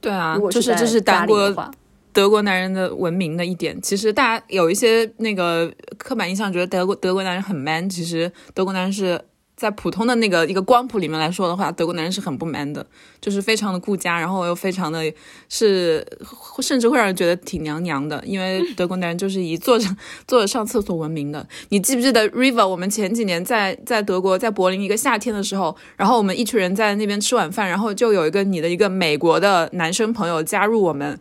[0.00, 1.72] 对啊如果，就是在这是德国
[2.12, 3.80] 德国男人的文明的一点。
[3.80, 9.18] 其实大家有一些那个刻板印象，觉得德国德国男人很 man，其实德国男人是
[9.56, 12.84] 在普通的那个一个光谱里面来说的话，德国男人是很不 man 的，
[13.20, 15.00] 就是非常的顾家，然后又非常的
[15.48, 16.04] 是，
[16.60, 19.88] 甚至会让人觉得挺娘娘的，因为 德国男人就是以坐着
[20.26, 21.46] 坐着上厕所闻名的。
[21.68, 22.66] 你记不记得 River？
[22.66, 31.20] 我们前几年在在德国在柏林一个夏天的时候，然后我们一群人在那边吃晚饭，然后就有一个你的一个美国的男生朋友加入我们。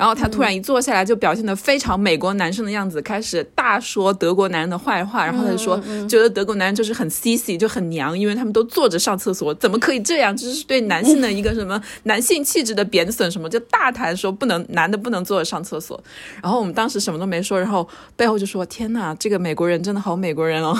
[0.00, 5.26] 然后他突然一坐下来，就表现得非常美国男生的样子，开始大说德国男人的坏话。
[5.26, 10.34] 然后他就说，觉得德国男人就是很 sissy，就很娘，因为他们都坐着上厕所，怎么可以这样？
[10.34, 16.02] 这是对男性的一个什么男性气质的贬损，什么就大谈说不能男的不能坐着上厕所。
[16.42, 17.86] 然后我们当时什么都没说，然后
[18.16, 20.74] 背后就说：天呐，这个美国人真的好美国人哦。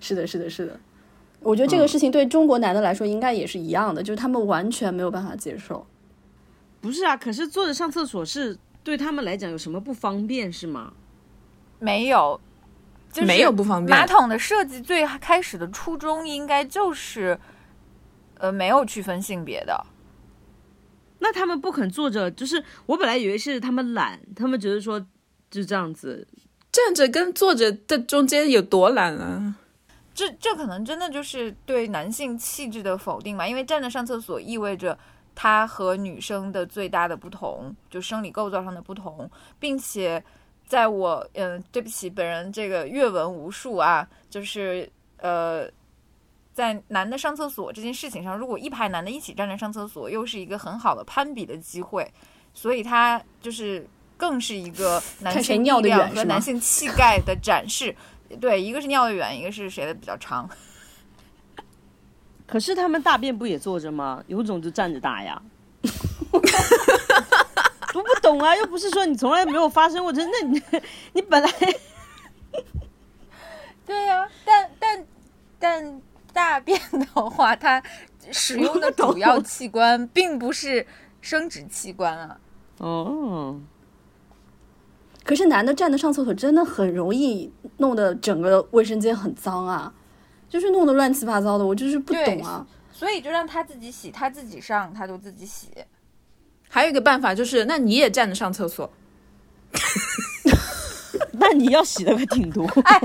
[0.00, 0.72] 是的，是的，是的。
[1.40, 5.86] 我觉得这个事情对中国男的来说应该也是一样的，就是他们完全没有办法接受。
[6.80, 10.92] 不是啊，可是坐着上厕所是对他们来讲有什么不方便是吗？
[11.78, 12.40] 没有，
[13.12, 17.38] 就是没有不方便马桶的设计最开始的初衷应该就是，
[18.38, 19.86] 呃，没有区分性别的。
[21.20, 25.00] 那他们不肯坐着，就是我本来以为是他们懒，他们觉得说
[25.50, 26.26] 就这样子，
[26.70, 29.56] 站着跟坐着的中间有多懒啊？
[30.14, 34.98] 这这可能真的就是对男性气质的否定吧，因为站着上厕所意味着
[35.40, 40.20] 它和女生的最大的不同，就生理构造上的不同，并且
[40.66, 45.70] 在我嗯，对不起，本人这个阅文无数啊，就是呃，
[46.52, 52.12] 在男的上厕所这件事情上，如果一排男的一起站着上厕所，又是一个很好的攀比的机会，
[52.52, 57.94] 所以它就是更是一个男性尿力量和男性气概的展示。
[58.40, 60.50] 对，一个是尿得远，一个是谁的比较长。
[62.48, 64.24] 可是他们大便不也坐着吗？
[64.26, 65.40] 有种就站着大呀。
[67.92, 70.60] 读不懂啊，又不是说你从来没有发生过，真的你
[71.12, 71.48] 你本来
[73.86, 75.06] 对呀、但但
[75.58, 77.82] 但大便的话，它
[78.30, 80.86] 使用的主要器官并不是
[81.20, 82.38] 生殖器官啊。
[82.78, 83.60] 哦，
[85.24, 89.92] 可是男的站着上厕所真的很容易弄得整个卫生间很脏啊，
[90.48, 92.66] 就是弄得乱七八糟的，我就是不懂啊。
[92.92, 95.68] 所以就让他自己洗，他自己上，他就自己洗。
[96.68, 98.90] 还有一个办法就是，那你也站着上厕所，
[101.32, 102.66] 那你要洗的可挺多。
[102.84, 103.00] 哎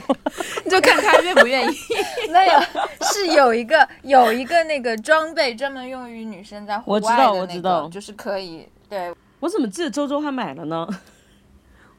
[0.65, 1.75] 你就看他愿不愿意。
[2.31, 2.59] 那有
[3.01, 10.87] 是有一个有一个那个装备专门用于女生在户我知道外的那我知道个，就是可以对我怎么记得周周还买了呢？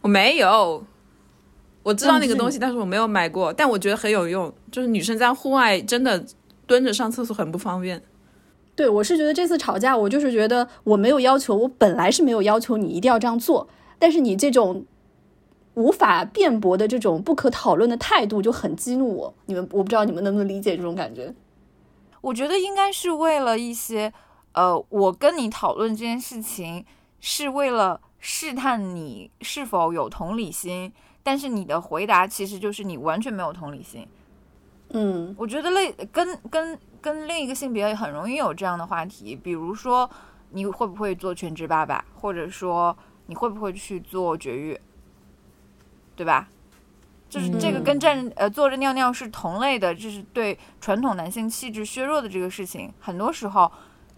[0.00, 0.84] 我没有，
[1.84, 4.52] 我知道那个东西，但是我没有买过，但我觉得很有用。
[4.72, 6.24] 就是女生在户外真的
[6.66, 8.02] 蹲着上厕所很不方便。
[8.74, 13.68] 对，我是觉得这次吵架，我就是觉得我没有要求，我本来是没有要求你一定要这样做，
[14.00, 14.84] 但是你这种
[15.74, 19.34] 无法辩驳的这种不可讨论的态度就很激怒我。
[19.46, 21.32] 你们，我不知道你们能不能理解这种感觉。
[22.22, 24.12] 我觉得应该是为了一些，
[24.54, 26.84] 呃，我跟你讨论这件事情
[27.20, 30.90] 是为了试探你是否有同理心，
[31.24, 34.06] 但是你的回答其实就是你完全没有同理心。
[34.90, 40.08] 嗯，我觉得类跟跟跟另一个性别很容易有这样的话题，比如说
[40.50, 44.78] 你会不会做全职爸爸，或者说你会不会去做绝育，
[46.14, 46.48] 对吧？
[47.28, 53.72] 就是这个跟站呃坐着尿尿是同类的，就是对传统男性气质削弱的这个事情，很多时候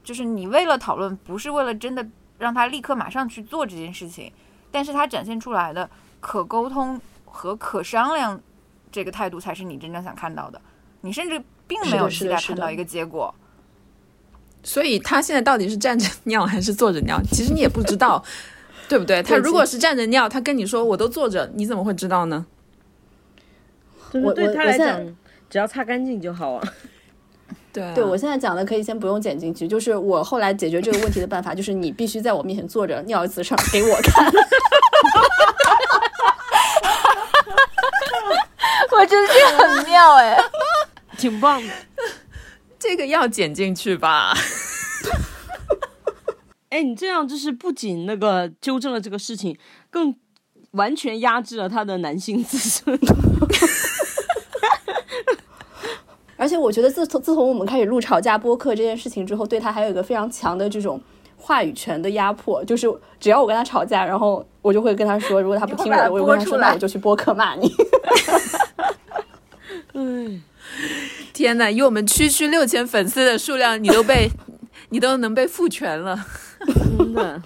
[0.05, 2.07] 就是你为了讨论，不是为了真的
[2.39, 4.31] 让他立刻马上去做这件事情，
[4.71, 5.89] 但是他展现出来的
[6.21, 8.41] 可沟通和可商量
[8.91, 10.61] 这个态度，才是你真正想看到的。
[11.03, 13.35] 你甚至并没有期待看到一个结果。
[14.63, 17.21] 所以他现在到底是站着尿还是坐着尿？
[17.31, 18.23] 其实你也不知道，
[18.89, 19.23] 对不对？
[19.23, 22.45] 他如果是站着尿，他跟你说我都坐着，你怎么会知道呢？
[24.13, 25.17] 我就是对他来我我现在讲，
[25.49, 26.63] 只要擦干净就好啊。
[27.73, 34.27] 对啊对我现在讲的可以先不用剪进去，就是我后来解决这个问题的办法，就是你必须在我面前坐着尿一次上给我看。
[38.93, 40.37] 我觉得这个很妙哎。
[41.17, 41.73] 挺棒的。
[42.79, 44.35] 这个要剪进去吧？
[46.69, 49.57] 哎，你这样就是不仅那个纠正了这个事情，
[49.89, 50.15] 更
[50.73, 52.99] 完全压制了他的男性自尊。
[56.37, 61.01] 而且我觉得自从自从我们开始录吵架播客这件事情之后，对他还有一个非常强的这种
[61.39, 62.87] 话语权的压迫，就是
[63.19, 67.73] 只要我跟他吵架，然后我就会跟他说，如果他不听我的，我就跟他说，那我就去播客骂你。
[69.97, 70.41] 哎，
[71.33, 74.31] 天呐，以我们区区六千粉丝的数量，你都被
[74.91, 76.25] 你都能被赋权了。
[76.99, 77.43] 真的。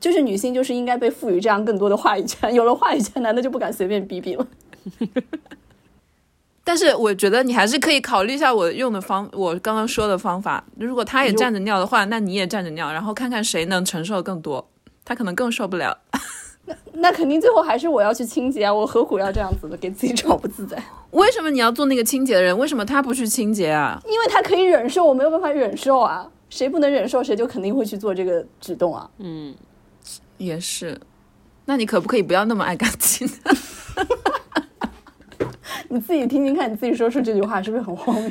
[0.00, 4.44] 就是女性就是应该被赋予这样更多的话语权， 有了话语权，男的就不敢随便逼逼了。
[6.64, 10.64] 但是我觉得你还是可以考虑一下我用的方，我刚刚说的方法。
[10.76, 14.68] 如果他也站着尿的话，那你也站着尿，然后看看谁能承受更多。
[15.04, 15.98] 他可能更受不了。
[16.64, 18.72] 那 那肯定最后还是我要去清洁啊！
[18.72, 20.80] 我何苦要这样子的给自己找不自在？
[21.12, 22.56] 为什么你要做那个清洁的人？
[22.56, 24.00] 为什么他不去清洁啊？
[24.06, 26.28] 因为他可以忍受，我没有办法忍受啊！
[26.48, 29.08] 谁不能忍受，谁就肯定会去做这个举动啊！
[29.18, 29.54] 嗯，
[30.38, 30.98] 也是。
[31.64, 33.28] 那你可不可以不要那么爱干净？
[35.88, 38.30] 你自己听听看，你自己说出这句话是不是很荒谬？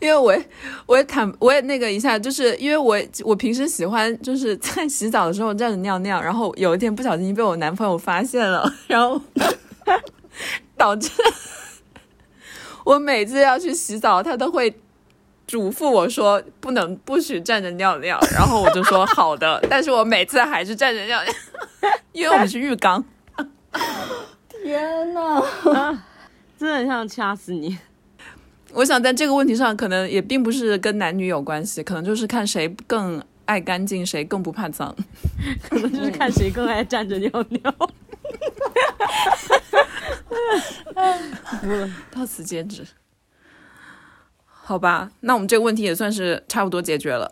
[0.00, 0.48] 因为我也
[0.86, 9.20] 我也坦我也那个一下，就是因为我我平时喜欢就是在洗澡的时候站着尿尿，然后有一天不小心被我男朋友发现了，然后
[10.76, 11.10] 导致
[12.84, 14.74] 我每次要去洗澡，他都会
[15.46, 21.32] 嘱咐我说不能不许站着尿尿，然后我就说好的，但是我每次还是站着尿尿，
[22.12, 23.04] 因为我们是浴缸。
[24.48, 25.42] 天呐，
[26.58, 27.78] 真的很想掐死你。
[28.72, 34.94] 我想在这个问题上，可能也并不是跟男女有关系，可能就是看谁更爱干净，谁更不怕脏，
[35.68, 37.60] 可能就是看谁更爱站着尿尿。
[42.10, 42.86] 到此截止。
[44.46, 47.30] 好吧，那我们这个问题也算是差不多解决了。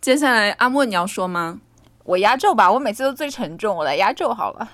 [0.00, 1.60] 接下来阿莫你要说吗？
[2.04, 4.68] 我压轴吧，我每次都最沉重，我来压轴好了。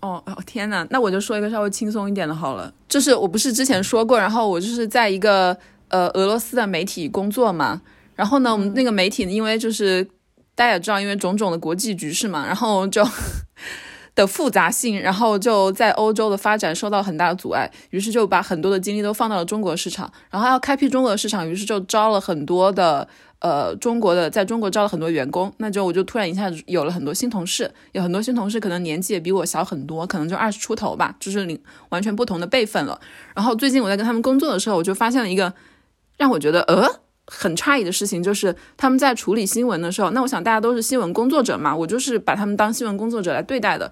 [0.00, 2.72] 哦哦天呐，那我就说一个稍微轻松一点的好了。
[2.88, 5.56] 就是我不是之前说过，然后我就是在一个
[5.88, 7.82] 呃俄罗斯的媒体工作嘛。
[8.16, 10.02] 然后呢，我们那个媒体因为就是
[10.54, 13.06] 大家也知道，因为种种的国际局势嘛，然后就
[14.14, 20.10] 的复杂性，然后就在欧洲的发展受到很大的阻碍，于是就把很多的精力都放到了中国市场。
[20.30, 23.06] 然后要开辟中国的市场，于是就招了很多的。
[23.40, 33.00] 呃，中国的在中国招了很多员工，那就我就突然一下子有了很多新同事，有很多新同事可能年纪也比我小很多，可能就二十出头吧，就是领完全不同的辈分了。
[33.34, 35.54] 然后最近我在跟他们工作的时候，我就发现了一个
[36.18, 36.86] 让我觉得呃
[37.26, 43.90] 很诧异的事情，就是他们在处理新闻的时候，那我想大家都是新闻工作者嘛，我就是把他们当新闻工作者来对待的。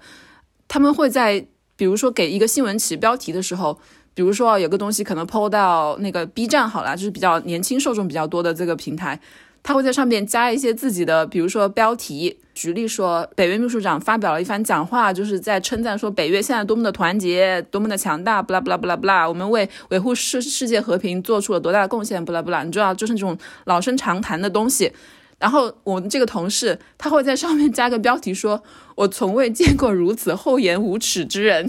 [0.67, 3.79] 他们会在比如说给一个新闻起标题的时候。
[4.19, 9.17] 比如说有个东西可能抛到那个 B 站好了，就是比较年轻受众比较多的这个平台，
[9.63, 12.37] 他会在上面加一些自己的，比如说标题。
[12.53, 24.91] 举例说，北约秘书长发表了一番讲话，就是在称赞说北约现在多么的团结，多么的强大，不啦不啦不啦不啦，我们为维护世世界和平做出了多大的贡献，不啦不啦，你知道，就是这种老生常谈的东西。
[25.37, 28.61] 然后我们这个同事他会在上面加个标题说
[28.95, 31.65] ：“我从未见过如此厚颜无耻之人。”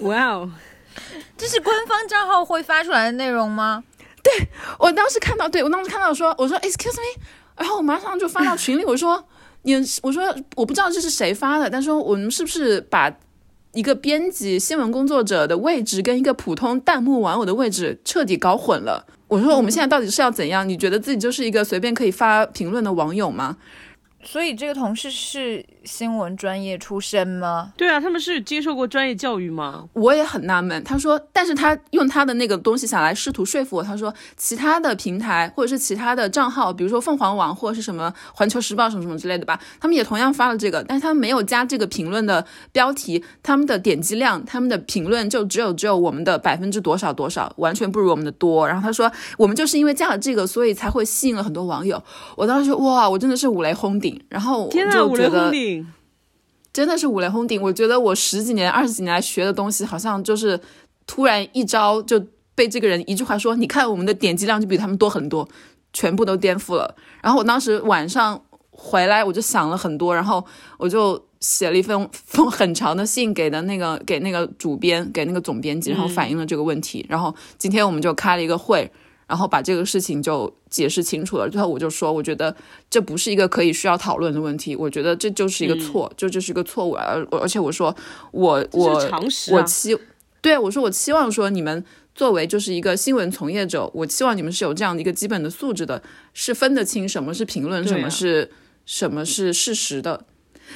[0.00, 0.50] 哇哦，
[1.36, 3.84] 这是官方账号会发出来的内容吗？
[4.22, 4.32] 对
[4.78, 7.22] 我当时看到，对我当时看到说，我说 Excuse me，
[7.56, 9.22] 然后我马上就发到群里，我说
[9.62, 13.14] 你，我说我不知道这是谁发的，但是我们是不是把
[13.72, 19.04] 一个编辑新闻工作者的位置跟一个普通弹幕玩偶的位置彻底搞混了？
[19.28, 20.66] 我说我们现在到底是要怎样？
[20.68, 23.56] 你觉得自己就是一个随便可以发评论的网友吗？
[24.22, 27.72] 所以这个同事是新闻专业出身吗？
[27.76, 29.84] 对啊，他们是接受过专业教育吗？
[29.92, 30.82] 我也很纳闷。
[30.84, 33.82] 他说，但是他用他的那个东西想来试图说服我。
[33.82, 48.66] 他说，其他的平台或者是其他的账号，比如说凤凰网或者是什么环球时报什么什么之类的吧，他们也同样发了这个，但是他们没有加这个评论的标题，他们的点击量，他们的评论就只有只有我们的百分之多少多少，完全不如我们的多。
[48.66, 52.02] 然后他说，我们就是因为加了这个，所以才会吸引了很多网友。
[52.36, 54.20] 我当时就哇，我真的是五雷轰顶。
[54.28, 55.50] 然后天就觉得
[56.74, 57.62] 真的是五雷轰顶。
[57.62, 60.60] 我觉得我十几年、二十几年来学的东西，好像就是
[61.06, 62.22] 突然一招就
[62.54, 65.48] 被这个人一句话说：“你看我们的点击量就比他们多很多，
[65.92, 70.44] 全部都颠覆了。”然后我当时晚上回来，我就想了很多，然后
[70.76, 77.06] 我就写了一封封很长的信给的那个给那个主编，给那个总编辑，然后反映了这个问题。
[77.08, 78.90] 然后今天我们就开了一个会。
[79.26, 82.54] 然后把这个事情就解释清楚了，最后我就说，我觉得
[82.90, 87.94] 这不是一个可以需要讨论的问题，我觉得这就是一个错，就这是一个错误，而而且我说，
[88.32, 89.10] 我我
[89.50, 89.96] 我期，
[90.42, 91.82] 对我说我期望说你们
[92.14, 96.02] 作为就是一个新闻从业者，我期望你们是有这样的一个基本的素质的，
[96.34, 98.50] 是分得清什么是评论，什么是
[98.84, 100.26] 什么是事实的。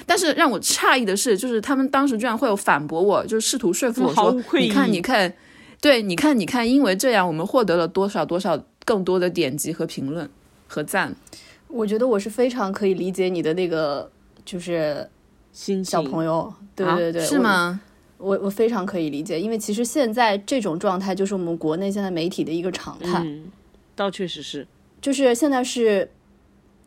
[0.06, 5.34] 但是让我诧异的是，就是他们当时居然会有反驳我，就试图说服我说，你看你看。
[5.80, 10.28] 对，你看，你看，因为这样，我们获得了多少多少更多的点击和评论
[10.66, 11.14] 和赞。
[11.68, 14.10] 我觉得我是非常可以理解你的那个，
[14.44, 15.08] 就是
[15.52, 17.80] 新小朋友，对对对，是吗？
[18.16, 23.52] 我我非常可以理解，因为其实现在这种状态就是我们国内现在媒体的一个常态，嗯，
[23.94, 24.66] 倒确实是。
[25.00, 26.10] 就是现在是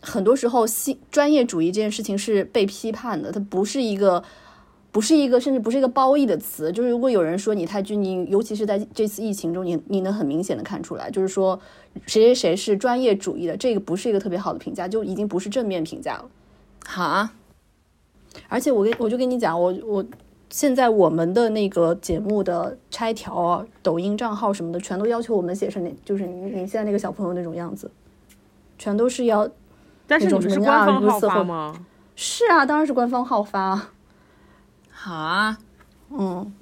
[0.01, 4.21] 很多时候新专业主义这件事情是被批判的，它不是一个。
[4.91, 6.71] 不是一个，甚至不是一个褒义的词。
[6.71, 11.59] 就是如果有人说你太拘泥，尤其是在这次疫情中，你你能很明显的看出来，就是说
[12.05, 16.25] 谁谁谁是专业主义的，这个不是一个特别好的评价，就已经不是正面评价了。
[16.85, 17.29] 好，
[18.49, 20.05] 而且我跟我就跟你讲，我我
[20.49, 27.89] 现在我们的那个节目的拆条啊、抖音账号什么的，全都要求我们写成那，就是你你现在那个小朋友那种样子，
[28.77, 29.49] 全都是要。
[30.05, 31.85] 但是你们是官方号发吗？
[32.17, 33.89] 是啊，当然是官方号发。
[35.03, 35.57] 好啊，
[36.11, 36.53] 嗯，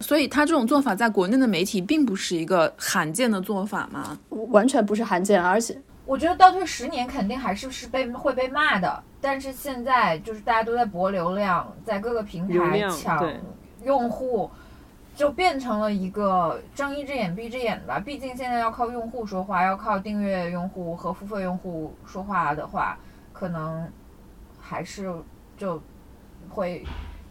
[0.00, 4.18] 所以他这种做法在国内的媒体并不是一个罕见的做法吗？
[4.48, 9.02] 完全不是罕见，而且我觉得倒退十年肯定还是是被会被骂的。
[9.20, 13.30] 但是现在就是大家都在博流量，在各个平台抢
[13.84, 14.50] 用户，
[15.14, 18.00] 就变成了一个睁一只眼闭一只眼吧。
[18.00, 22.96] 毕竟现在要靠用户说话，要靠订阅用户和付费用户说话的话，
[23.34, 23.86] 可能
[24.58, 25.14] 还是
[25.58, 25.78] 就
[26.48, 26.82] 会。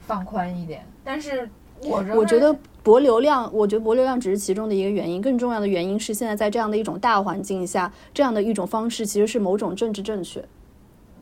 [0.09, 1.47] 放宽一点，但是
[1.83, 2.51] 我我觉得
[2.81, 10.43] 博流量，我觉得博流量只是其中的一个原因，更重要的原因是现在在这样的一种大环境下，这样的一种方式其实是某种政治正确。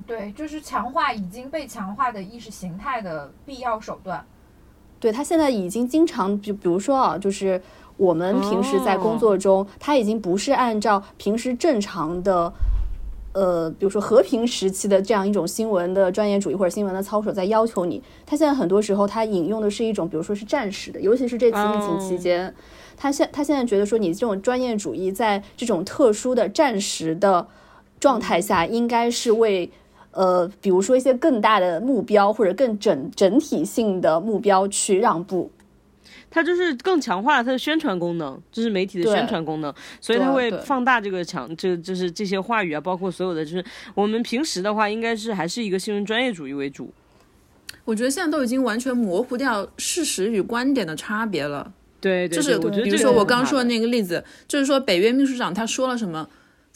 [0.06, 4.26] 对，就是强化已经被强化的意识形态的必要手段。
[5.02, 7.62] 对他现在已经经常，就比如说啊，就是
[7.98, 12.54] 我们平时在工作中，他已经不是按照平时正常的。
[13.38, 18.02] 呃，比如说和平时期的这样一种新闻的专业主义或者新闻的操守，在要求你。
[18.26, 22.52] 他现在很多时候他引用的是一种，比如说是战时的，尤其是这次疫情期间，
[22.98, 27.46] 他现他现在觉得说你这种专业主义在这种特殊的战时的
[28.00, 29.70] 状态下，应该是为
[30.14, 35.52] 呃，比如说一些更大的目标或者更整整体性的目标去让步。
[36.30, 43.64] 它就是更强化了它的宣传功能，就是媒体的宣传功能，所以它会放大这个强，这就是这些话语啊，包括所有的，就是
[43.96, 46.94] 我们平时的话，应该是还是一个新闻专业主义为主。
[47.86, 51.72] 我觉得现在都已经完全模糊掉事实与观点的差别了。
[52.02, 56.28] 对，就是比如说我刚说的那个例子，就是说北约秘书长他说了什么。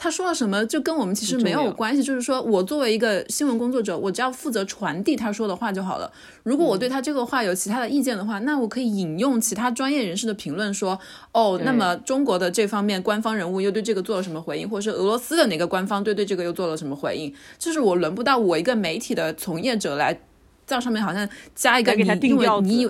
[0.04, 6.12] 他说了什么就跟我们其实没有关系，就是说我作为一个新闻工作者，我只要负责传递他说的话就好了。
[6.42, 11.00] 如果我对他这个话有其他的意见的话，那我可以引用其他专业人士的评论说，
[11.34, 17.32] 哦，那么中国的这方面官方人物又对这个做了什么回应，或者是俄罗斯的哪个官方对对这个又做了什么回应？
[17.60, 20.20] 就是我轮不到我一个媒体的从业者来
[20.66, 22.90] 在上面好像加一个你，因为你。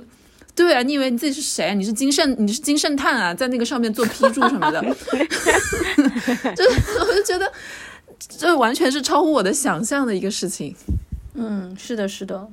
[0.55, 1.73] 对啊，你以为你自己是谁？
[1.75, 4.81] 你是金圣，你是金圣叹啊，在那个上面做批注什么的，
[6.55, 6.63] 就
[6.99, 7.51] 我就觉得
[8.19, 10.75] 这完全是超乎我的想象的一个事情。
[11.33, 12.47] 嗯，是的，是的，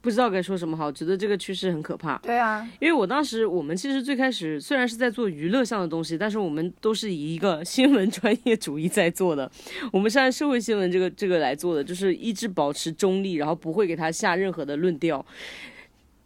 [0.00, 2.18] 不知道该说什么好，觉得这个趋势很可怕。
[2.18, 9.50] 对啊，因为我当时我们其实最开始虽然是在做娱乐向的东西，但是我们都是以一个新闻专业主义在做的，
[9.92, 15.24] 我们是按社会新闻这个这个来做的，就是一直保持中立，然后不会给他下任何的论调。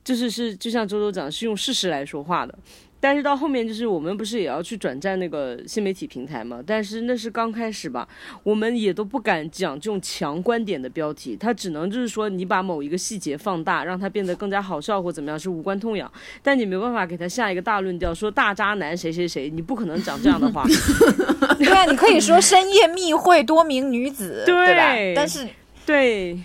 [0.09, 2.59] 就是是，就像周周讲，是用事实来说话的。
[2.99, 6.63] 但是到后面，就是我们不是也要去转战那个新媒体平台嘛？
[6.67, 8.09] 但是那是刚开始吧，
[8.43, 16.11] 我们也都不敢讲这种强观点的标题，它只能就是说你把某一个细节放大，让它变得更加好笑或怎么样，是无关痛痒。
[16.43, 20.65] 但你没办法给他下一个大论调，说大渣男谁谁谁，你不可能讲这样的话。
[21.61, 24.95] 对啊，你可以说深夜密会多名女子，对吧？
[25.15, 25.47] 但是
[25.85, 26.41] 对，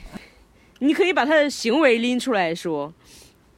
[0.79, 2.93] 你可以把他的行为拎出来说。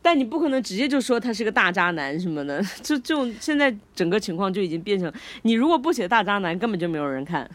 [0.06, 7.50] 但你不可能直接就说他是个大渣男什么的，就这种现在整个情况就已经变成，你如果不写大渣男，根本就没有人看。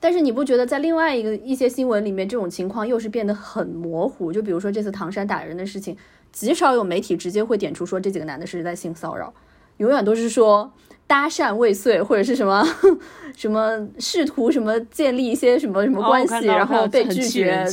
[0.00, 4.32] 但是你不觉得在另外一个一些新闻里面，这种情况又是变得很模糊？
[4.32, 5.94] 就比如说这次唐山打人的事情，
[6.32, 9.34] 极少有媒体直接会点出说这几个男的是在性骚扰，
[9.76, 10.72] 永远都是说。
[11.06, 12.66] 搭讪未遂或者是什么
[13.36, 17.64] 什么试图什么建立一些什么什么关系，然后被拒绝。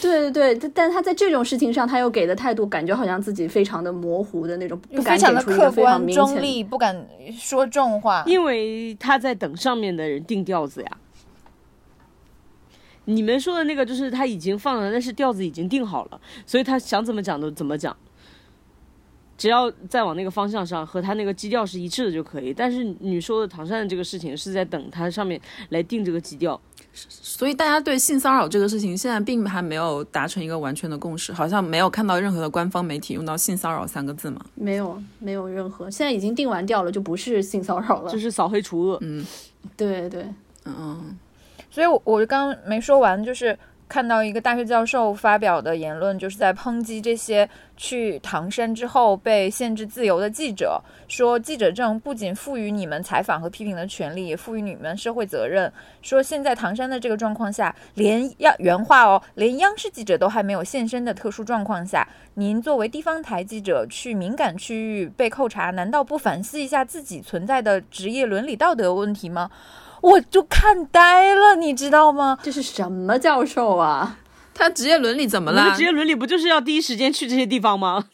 [0.00, 7.06] 对对对，但他在这种事情上，他又给的态度感觉好像自己非常的模糊的那种，不敢给出一个非常中立，不敢
[7.38, 8.22] 说重话。
[8.26, 10.90] 因为他在等上面的人定调子呀。
[13.04, 17.94] 你们说的那个就是他已经放了，但是调子已经定好了，所以他想怎么讲都怎么讲。
[19.36, 22.54] 只要再往那个方向上和他那个基调是一致的就可以。
[22.54, 26.60] 但是你说的唐山的这个事情是在等他上面来定这个基调，
[26.92, 34.44] 所以大家对性骚扰这个事情现在并还没有达成一个完全的共识，好像没有看到任何的官方媒体用到性骚扰三个字嘛？
[34.54, 35.90] 没有，没有任何。
[35.90, 38.98] 现在已经定完调了，就不是性骚扰了，就是扫黑除恶。
[39.00, 39.26] 嗯，
[39.76, 40.26] 对对，
[40.64, 41.18] 嗯。
[41.70, 43.58] 所以，我我刚没说完，就是。
[43.92, 55.70] 看到一个大学教授发表的言论，就是在抨击这些去唐山之后被限制自由的记者，说记者证不仅赋予你们采访和批评的权利，也赋予你们社会责任。
[56.00, 69.50] 说现在唐山的这个状况下，连央原话哦，连央视记者都还没有现身的特殊状况下，您作为地方台记者去敏感区域被扣查，难道不反思一下自己存在的职业伦理道德问题吗？
[70.02, 72.38] 我就看呆了，你知道吗？
[72.42, 74.18] 这是什么教授啊？
[74.52, 75.74] 他职业伦理怎么了？
[75.74, 78.04] 职业伦理不就是要第一时间去这些地方吗？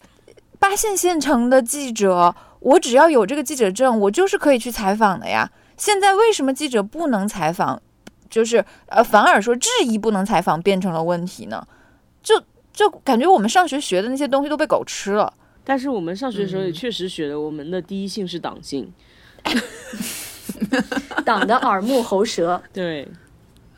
[0.61, 5.51] 八线县城的记者，我只要有这个记者证，我就是可以去采访的呀。
[5.77, 7.81] 现在为什么记者不能采访，
[8.29, 11.67] 就是呃，反而说质疑不能采访变成了问题呢？
[12.23, 15.33] 就就感觉我们上学学的那些东西都被狗吃了。
[15.65, 18.93] 但是我们上学的时候也确实学的，我们的第一性是党性。
[21.25, 23.07] 党的耳目喉舌， 对，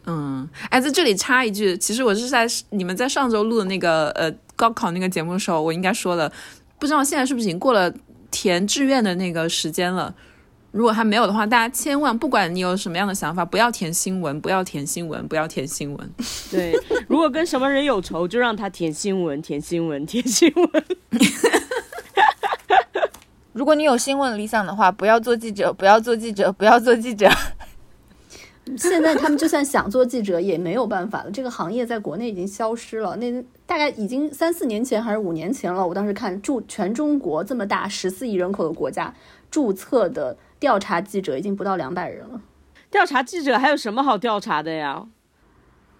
[0.06, 6.30] 嗯，哎，在这里插一句，其实我是在你们在上周录的那个呃高考那个节目的时候，我应该说了，
[6.78, 7.92] 不知道现在是不是已经过了
[8.30, 10.14] 填志愿的那个时间了。
[10.72, 16.10] 如果还没有的话，大家千万不管你有什么样的想法，不要填新闻，不要填新闻，不要填新闻。
[16.48, 16.72] 对，
[17.08, 20.84] 如果跟什么人有仇，就让他填新闻，填新闻，填新闻。
[23.60, 27.28] 如果你有新闻理想的话，不要做记者，不要做记者，不要做记者。
[28.74, 33.14] 现在他们就算想做记者也没有办法了，这个行业在国内已经消失了。
[33.16, 33.30] 那
[33.66, 35.86] 大概已经三四年前还是五年前了。
[35.86, 39.14] 我当时看注全中国这么大十四亿人口的国家，
[39.50, 42.40] 注册的调查记者已经不到两百人了。
[42.90, 45.06] 调查记者还有什么好调查的呀？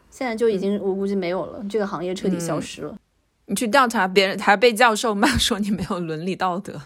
[0.08, 2.96] 现在就已经我估计没有了，这个行业彻底消失了。
[3.44, 6.80] 你去调查别人，还被教授骂说你没有伦理道德。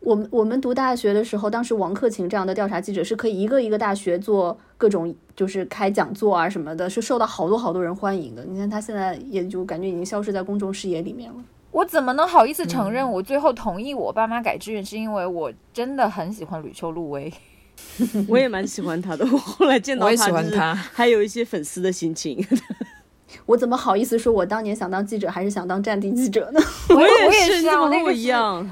[0.00, 8.44] 我们我们读大学的时候，当时王克勤这样的调查记者是可以一个一个大学做各种就是开讲座啊什么的，是受到好多好多人欢迎的。
[8.44, 11.36] 你看他现在也就感觉已经消失在公众视野里面了。
[11.72, 17.32] 我怎么能好意思承认我最后同意我爸妈改志愿，是因为我真的很喜欢吕秋露薇。
[18.28, 22.42] 我也蛮喜欢他的，我后来见到他，他还有一些粉丝的心情。
[23.44, 26.60] 我怎么好意思说，我当年想当记者还是想当战地记者呢？
[26.88, 28.66] 我也是，怎么不一样？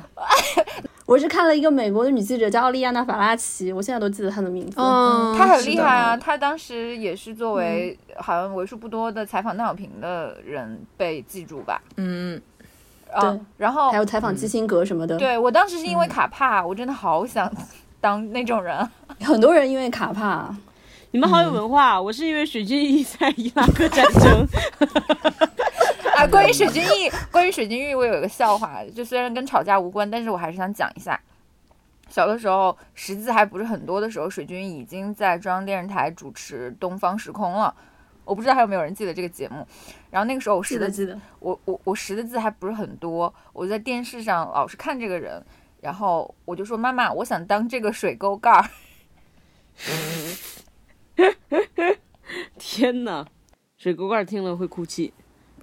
[1.06, 4.74] 我是看了一个美国的女记者叫奥利亚娜·法拉奇，我现在都记得她的名字。
[4.80, 6.16] 嗯，她很厉害啊！
[6.16, 11.82] 她当时也是作为好像为数不多的采访邓小平的人被记住吧？
[11.96, 12.40] 嗯，
[13.12, 13.38] 啊。
[13.58, 15.18] 然后还有采访基辛格什么的。
[15.18, 17.52] 对我当时是因为卡帕，我真的好想
[18.00, 18.88] 当那种人。
[19.20, 20.56] 很多人因为卡帕。
[21.10, 22.00] 你们好有文化！
[22.00, 24.44] 我是因为水军役在伊拉克战争。
[26.16, 31.20] 啊，关于水军玉，关于水军玉，我有一个笑话，就虽然跟吵架无关，但是我还是想讲一下。
[32.08, 37.74] 小的时候，识字还不是很多的时候，水军已经在中央电视台主持《东方时空》了。
[38.24, 39.66] 我不知道还有没有人记得这个节目。
[40.10, 43.34] 然后那个时候我识的记得，我我我识的字还不是很多。
[43.52, 45.44] 我在电视上老是看这个人，
[45.80, 48.70] 然后我就说：“妈妈，我想当这个水沟盖儿。
[52.58, 53.26] ”天哪，
[53.76, 55.12] 水沟盖听了会哭泣。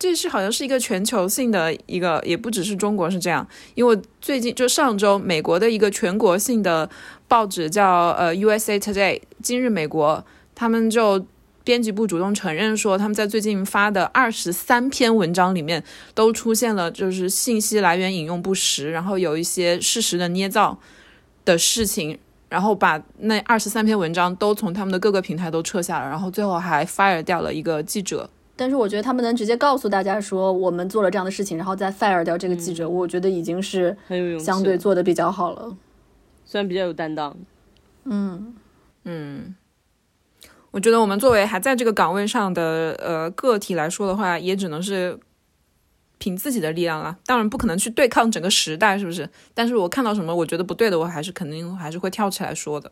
[0.02, 3.47] 这是好像是一个全球性的一个，也不只是中国是这样。
[3.76, 6.89] 因为最近就上周，美国的一个全国性的
[7.28, 10.26] 报纸叫呃 USA Today，今日美国，
[10.56, 11.24] 他们就
[11.64, 15.84] 编辑部主动承认说，他们在最近发的二十三篇文章里面
[16.16, 20.80] 都出现了就是信息来源引用不实，然后有一些事实的捏造
[21.45, 22.18] 的事情，
[22.49, 28.28] 然后把那二十三篇文章都从他们的各个平台都撤下了，然后最后还 fire 掉了一个记者。
[28.56, 33.97] 但是我觉得他们能直接告诉大家说我们做了这样的事情，然后再 fire 掉这个记者，我觉得已经是
[34.39, 35.76] 相对做的比较好了，
[36.45, 37.36] 虽然比较有担当。
[38.04, 38.56] 嗯
[39.04, 39.56] 嗯，
[40.72, 45.20] 我觉得我们作为还在这个岗位上的呃个体来说的话，也只能是
[46.20, 47.18] 凭自己的力量了。
[47.26, 49.28] 当然不可能去对抗整个时代，是不是？
[49.54, 52.91] 但是我看到什么我觉得不对的，我还是肯定还是会跳起来说的，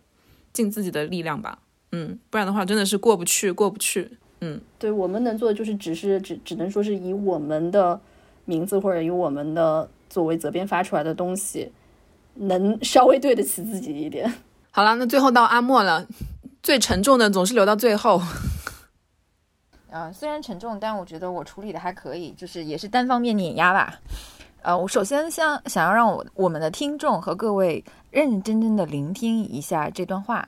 [0.52, 1.60] 尽自己的力量吧。
[1.92, 4.18] 嗯，不然的话真的是过不去，过不去。
[4.42, 8.00] 嗯，对我们能做的就是，只是只只能说是以我们的
[8.46, 11.72] 名字或者以我们的作为责编发出来的东西，
[12.36, 14.34] 能稍微对得起自己一点。
[14.72, 16.08] 好了，那最后到阿莫了，
[16.64, 18.22] 最沉重的总是留到最后。
[19.92, 24.00] 啊，虽然沉重，但我觉得我处理的还可以，就是也是单方面碾压吧。
[24.62, 30.48] 呃，我首先想想要让我我们的听众和各位认认真真的聆听一下这段话。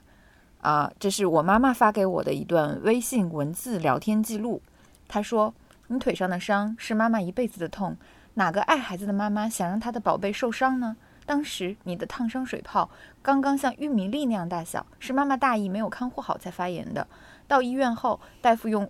[0.61, 4.61] 啊，这是我妈妈发给我的一段微信文字聊天记录。
[5.07, 5.53] 她说
[5.87, 7.97] ：“你腿上的伤是妈妈一辈子的痛，
[8.35, 10.95] 哪个爱孩子的妈妈想让她的宝贝受伤呢？
[11.25, 12.89] 当时你的烫伤水泡
[13.21, 17.07] 刚刚像玉米粒那样大小，是妈妈大意没有看护好才发炎的。
[17.47, 18.87] 到医院后，大夫用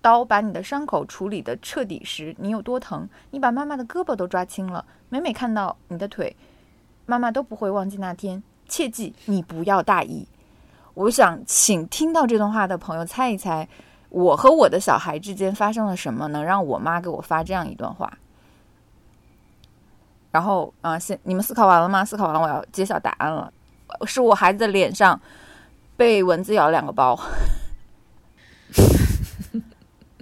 [0.00, 3.08] 刀把你的伤口处理的彻底时，你有多疼？
[3.30, 4.84] 你把妈妈的胳膊都抓青了。
[5.08, 6.34] 每每看到你的腿，
[7.06, 8.42] 妈妈都不会忘记那天。
[8.68, 10.26] 切记，你不要大意。
[10.94, 13.66] 我想请听到这段话的朋友猜一猜，
[14.10, 18.12] 我和我的小孩之间发生了什么，能让我妈给我发这样一段话？
[20.30, 22.04] 然后啊，现你们思考完了吗？
[22.04, 23.52] 思考完了，我要揭晓答案了。
[24.06, 25.20] 是我孩子的脸上
[25.96, 27.18] 被蚊子咬了两个包，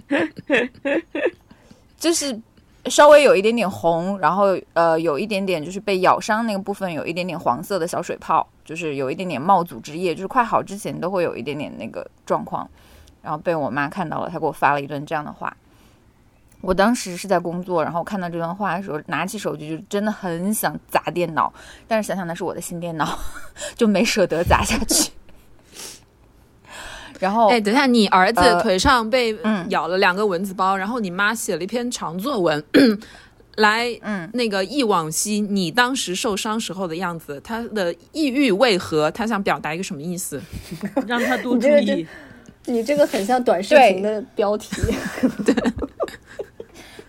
[1.97, 2.37] 就是
[2.85, 12.67] 稍微有一点点红，然后呃有一点点就是被咬伤那个部分有一点点黄色的小水泡，就是有一点点冒组织液，就是快好之前都会有一点点那个状况，
[13.21, 15.55] 然后被我妈看到了，她给我发了一段这样的话。
[16.61, 21.51] 我当时是在工作，然后看到这段话的时候，拿起手机就真的很想砸电脑，
[21.87, 23.17] 但是想想那是我的新电脑，
[23.75, 25.11] 就没舍得砸下去。
[27.21, 32.63] 然后，哎，等一下，你儿子呃腿上被嗯咬了两个蚊子包，然后你妈写了一篇长作文，
[33.57, 39.11] 来嗯，那个忆往昔你当时受伤时候的样子，他的抑郁为何？
[39.11, 40.41] 他想表达一个什么意思？
[41.05, 42.07] 让他多注意。
[42.65, 44.69] 你这个很像短视频的标题。
[45.45, 45.55] 对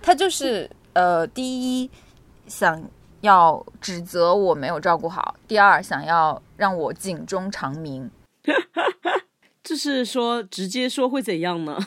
[0.02, 1.42] 他就是呃，第
[1.80, 1.90] 一
[2.48, 2.82] 想
[3.22, 8.10] 要指责我没有照顾好，第二想要让我警钟长鸣。
[9.62, 11.78] 就是说，直接说会怎样呢？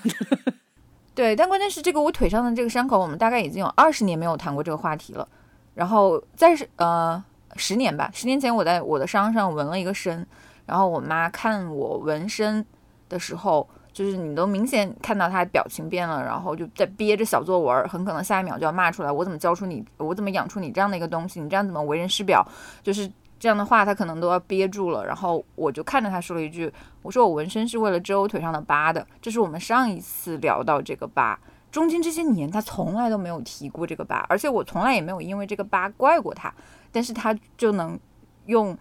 [1.13, 5.27] 对，但关键是这个我腿上的这个伤口，我们大概已经有二十年没有谈过这个话题了。
[5.73, 7.21] 然后在是呃
[7.55, 10.25] 十年吧，十年前我在我的伤上纹了一个身，
[10.65, 12.65] 然后我妈看我纹身
[13.07, 22.45] 的时候，就是你都明显看到她表情变了，然后就在憋着小作文，很可能下一秒就要骂出来，我怎么教出你，我怎么养出你这样的一个东西，你这样怎么为人师表，
[22.83, 25.05] 就是这样的话，他可能都要憋住了。
[25.05, 26.71] 然后我就看着他说了一句，
[27.01, 31.39] 我说我纹身是为了遮我腿上的疤的，这是我们上一次聊到这个疤。
[31.71, 36.53] 中间这些年，他从来都没有提过这个疤，而且我从来也没有因为这个疤怪过他，
[36.89, 37.99] 但是他就能
[38.45, 38.77] 用，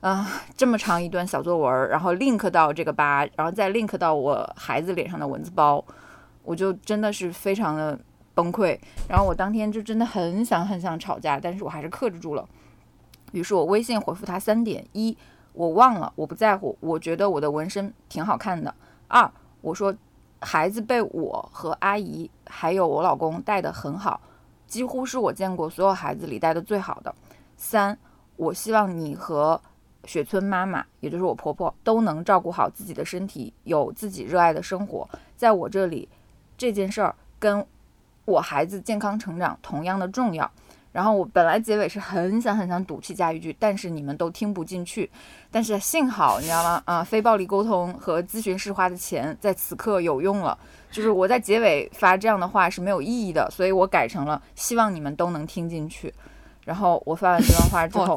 [0.00, 5.82] 啊、这么长一段小作文，然后 link 到这个疤，然后再 link 到我孩子脸上的蚊子包，
[6.42, 7.98] 我就真的是非常的
[8.34, 8.78] 崩溃。
[9.08, 12.46] 然后我当天就真的很想很想吵架，但是我还是克制住了。
[13.32, 15.16] 于是我微信回复他三点：一，
[15.52, 18.72] 我忘了，我不在乎，我觉得我的纹身挺好看的；
[19.06, 19.94] 二，我说
[20.40, 24.20] 孩子被我和阿姨还有我老公带得很好，
[24.66, 27.14] 几乎是我见过所有孩子里带的最好的。
[27.56, 27.98] 三，
[28.36, 29.60] 我希望你和
[30.04, 35.08] 雪村妈妈，也就是我婆婆，都能照顾好自己的身体，有自己热爱的生活。
[35.36, 36.08] 在我这里，
[36.56, 37.66] 这件事儿跟
[38.24, 40.48] 我孩子健康成长同样的重要。
[40.98, 45.08] 然后我本来结尾是很想很想赌气加一句，但是你们都听不进去。
[45.48, 46.82] 但是幸好你知道吗？
[46.86, 50.58] 啊、非暴力沟通和咨询师花的钱在此刻有用了。
[50.90, 56.12] 就是我在结尾发这样的话是没有意义的，所以我改成了希望你们都能听进去。
[56.64, 58.16] 然后我发完这段话之哇后，，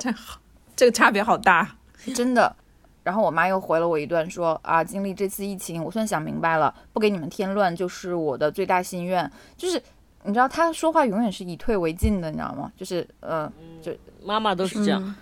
[0.75, 1.75] 这个差别好大。
[2.15, 2.55] 真的。
[3.03, 9.31] 然后我妈又回了我一段说啊，经历这次疫情，我算想明白了，不给你们添乱就是我的最大心愿。
[9.55, 9.79] 就是
[10.23, 12.71] 你知道，他说话永远是以退为进的，你知道吗？
[12.75, 13.51] 就是呃，
[14.23, 15.01] 妈妈都是这样。
[15.03, 15.15] 嗯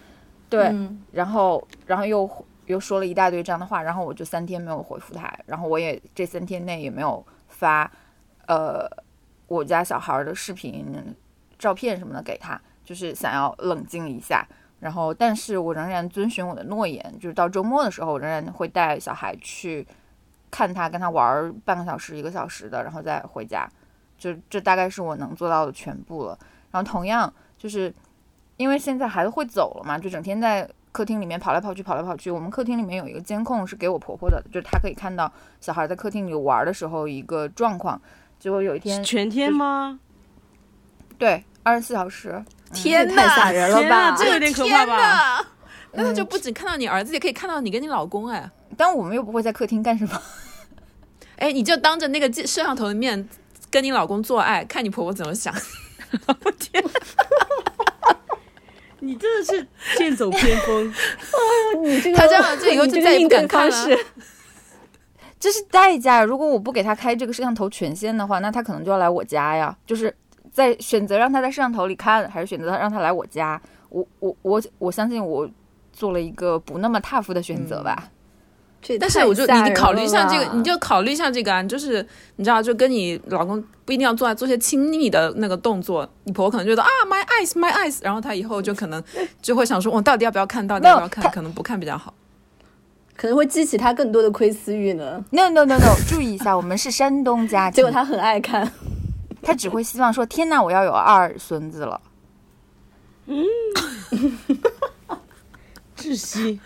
[0.49, 2.27] 对，嗯然后然后又
[2.65, 7.89] 又说了一大堆这样的话，然后我就三天没有回复他，然后我也这三天内也没有发
[8.47, 8.89] 呃
[9.47, 10.85] 我家小孩的视频、
[11.59, 14.43] 照片什么的给他，就是想要冷静一下。
[14.79, 19.85] 然后，但是我仍然遵循我的诺言，就是到周末的时候，我仍然会带小孩去
[20.49, 23.69] 看他，跟他玩儿半个小时、一个小时的，然后再回家。
[24.19, 26.37] 就这大概是我能做到的全部了。
[26.71, 27.91] 然后同样就是
[28.57, 32.29] 因为现在孩子会走了嘛，就整天在客厅里面跑来跑去，跑来跑去。
[32.29, 37.99] 我们客厅里面有一个监控是给我婆婆的，就是她可以看到小孩在客厅里玩的时候一个状况。
[38.39, 39.99] 结果有一天，全天吗？
[41.17, 42.43] 对，二十四小时，
[42.73, 44.15] 天这也太吓人了天吧呐，！
[44.17, 45.45] 这有点可怕吧？
[45.91, 48.49] 那他就不仅看到你儿子，也可以看到你跟你老公哎。
[48.77, 50.21] 但我们又不会在客厅干什么。
[51.35, 53.27] 哎，你就当着那个摄像头的面
[53.71, 55.53] 跟你老公做爱，看你婆婆怎么想。
[56.43, 56.83] 我天，
[58.99, 59.67] 你真的是
[59.97, 60.93] 剑走偏锋。
[61.83, 64.05] 你这个他这样这以后你就再也不敢看了方式，
[65.39, 66.23] 这是代价。
[66.23, 69.77] 如果我不给他开这个摄像头权限的话，那他可能就要来我家呀。
[69.85, 70.13] 就是
[70.51, 73.61] 在选择让他在摄像头里看，还是选择让他来我家。
[73.89, 75.47] 我我我我相信我
[75.93, 78.09] 做了一个不那么 tough 的选择吧。
[78.99, 82.05] 但是我就你考虑一下这个，你就考虑一下这个啊，就是
[82.37, 89.03] 你知道，就跟你老公不一定要做做些亲密的那个动作，你婆婆可能觉得啊 my eyes my eyes，然后她以后就可能
[89.41, 92.13] 就会想说，我到底要不要看，到底要不要看，可能不看比较好。
[93.17, 95.23] 可能会激起他更多的窥私欲呢。
[95.31, 98.71] No no no no，注意一下，我们是山东家庭， 结果他很爱看，
[99.41, 101.99] 他只会希望说：“天哪，我要有二孙子了。
[103.25, 103.43] 嗯
[105.97, 106.61] 窒息。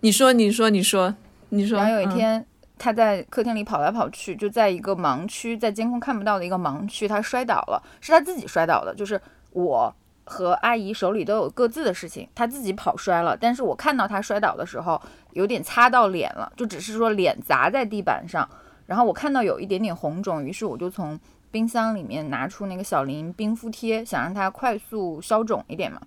[0.00, 1.14] 你说，你说，你说，
[1.48, 1.78] 你”说。
[1.78, 2.46] 然后有一嗯，天，
[2.78, 9.20] 他在客厅里跑来跑去，就在一个盲区，在监控看不到的一个盲区，他摔倒了，是他自己摔倒的，就是
[9.52, 9.94] 我。
[10.28, 15.00] 和阿姨手里都有各自的事情，他自己跑摔了，但是我看到他摔倒的时候，
[15.34, 18.48] 有点擦到脸了，就只是说脸砸在地板上，
[18.86, 21.16] 然后我看到有一点点红肿，于是我就从
[21.52, 26.00] 冰箱里面拿出那个小林冰敷贴，想让它快速消肿一点嘛。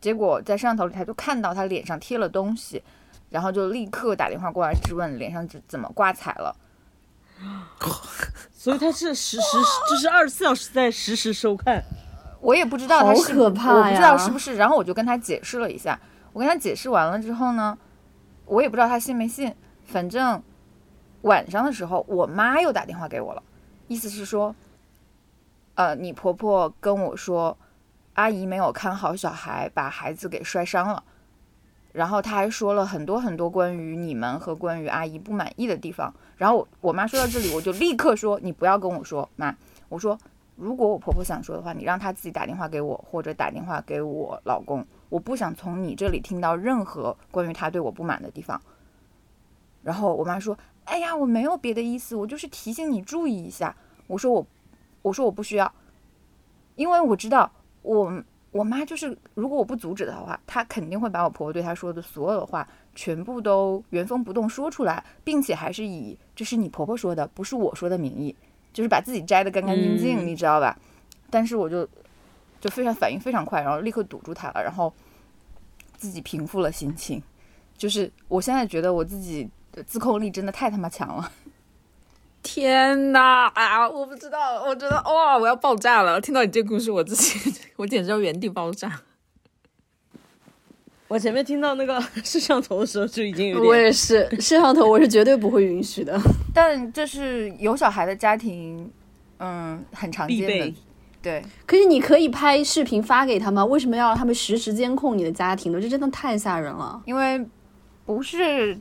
[0.00, 2.82] 结果在摄像头里他就看到他脸上贴了东西，
[3.30, 6.54] 然后就立刻打电话过来质问脸上怎怎么挂彩了。
[8.52, 9.56] 所以他是实时，
[9.88, 11.82] 就是二十四小时在实时收看。
[12.40, 14.56] 我也不知道他是，好可怕我不知道是不是。
[14.56, 15.98] 然后我就跟他解释了一下，
[16.32, 17.76] 我跟他解释完了之后呢，
[18.46, 19.54] 我也不知道他信没信。
[19.84, 20.42] 反正
[21.22, 23.42] 晚上的时候，我妈又打电话给我了，
[23.86, 24.54] 意思是说，
[25.74, 27.56] 呃，你婆婆跟我说，
[28.18, 31.04] 阿姨没有看好小孩，把孩子给摔伤了。
[31.92, 36.12] 然后她还说了很多很多关于你们和关于阿姨不满意的地方。
[36.36, 39.54] 然后我我妈说到这里，我就立刻说，你不要跟我说，妈，
[39.88, 40.18] 我说
[40.56, 44.84] 如果我婆婆想说的话，你让她自己打电话给我，或者打电话给我老公。
[45.10, 48.60] 我不想从你这里听到任何关于她对我不满的地方。
[49.84, 53.76] 然后我妈说：“哎呀，我没有别的意思，我就是提醒你注意一下。”
[54.08, 54.44] 我说我，
[55.02, 55.72] 我说我不需要，
[56.74, 57.50] 因为我知道
[57.82, 68.34] 我我妈就是，如果我不阻止的话，她肯定会把我婆婆对她说的所有的话全部都原封不动说出来，并且还是以这是你婆婆说的，不是我说的名义，
[68.72, 70.76] 就是把自己摘得干干净净，嗯你知道吧？
[71.30, 71.86] 但是我就
[72.60, 74.92] 就非常反应非常快，然后立刻堵住她了，然后
[75.96, 77.22] 自己平复了心情。
[77.76, 81.30] 就是我现在觉得我自己的自控力真的太他妈强了。
[82.42, 83.88] 天哪啊！
[83.88, 86.20] 我不知道，我觉得哇，我要爆炸了！
[86.20, 89.00] 听到你这个故事，我自己 我简直要原地爆炸。
[91.08, 96.18] 我前面听到那个 摄像头的时候就已经有我，也是，摄像头我是绝对不会允许的。
[96.54, 98.90] 但这是有小孩的家庭，
[99.38, 100.74] 嗯，很常见的。
[101.20, 103.64] 对，可是你可以拍视频发给他吗？
[103.64, 105.80] 为什么要让他们实时监控你的家庭呢？
[105.80, 107.02] 这真的太吓人了。
[107.06, 107.44] 因为
[108.06, 108.78] 不是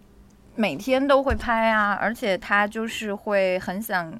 [0.58, 4.12] 每天都会拍啊，而且他就是会很想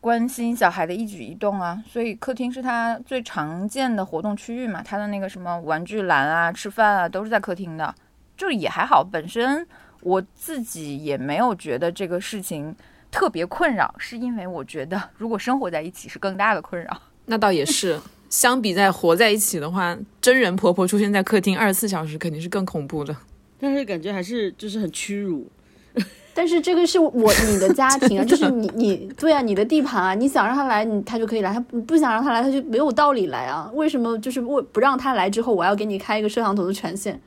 [0.00, 7.94] 关心小孩的一举一动啊，所以客厅是他最常见的活动区域嘛，他的那个什么玩具栏啊、吃饭啊都是在客厅的，
[8.36, 9.04] 就也还好。
[9.04, 9.66] 本身
[10.00, 12.74] 我自己也没有觉得这个事情
[13.10, 17.02] 特别困扰，是因为我觉得如果生活在一起是更大的困扰。
[17.26, 18.00] 那倒也是，
[18.30, 23.14] 相比在活在一起的话，真人婆婆出现在客厅二十四小时肯定是更恐怖的。
[23.60, 25.46] 但是感觉还是就是很屈辱。
[26.32, 33.70] 但是这个是我你的家庭啊， 就是你你对啊，你的地盘啊，你想让他来，你他就可以来；他不不想让他来，他就没有道理来啊。
[33.74, 37.20] 为什么就是为不让他来之后，我要给你开一个摄像头的权限？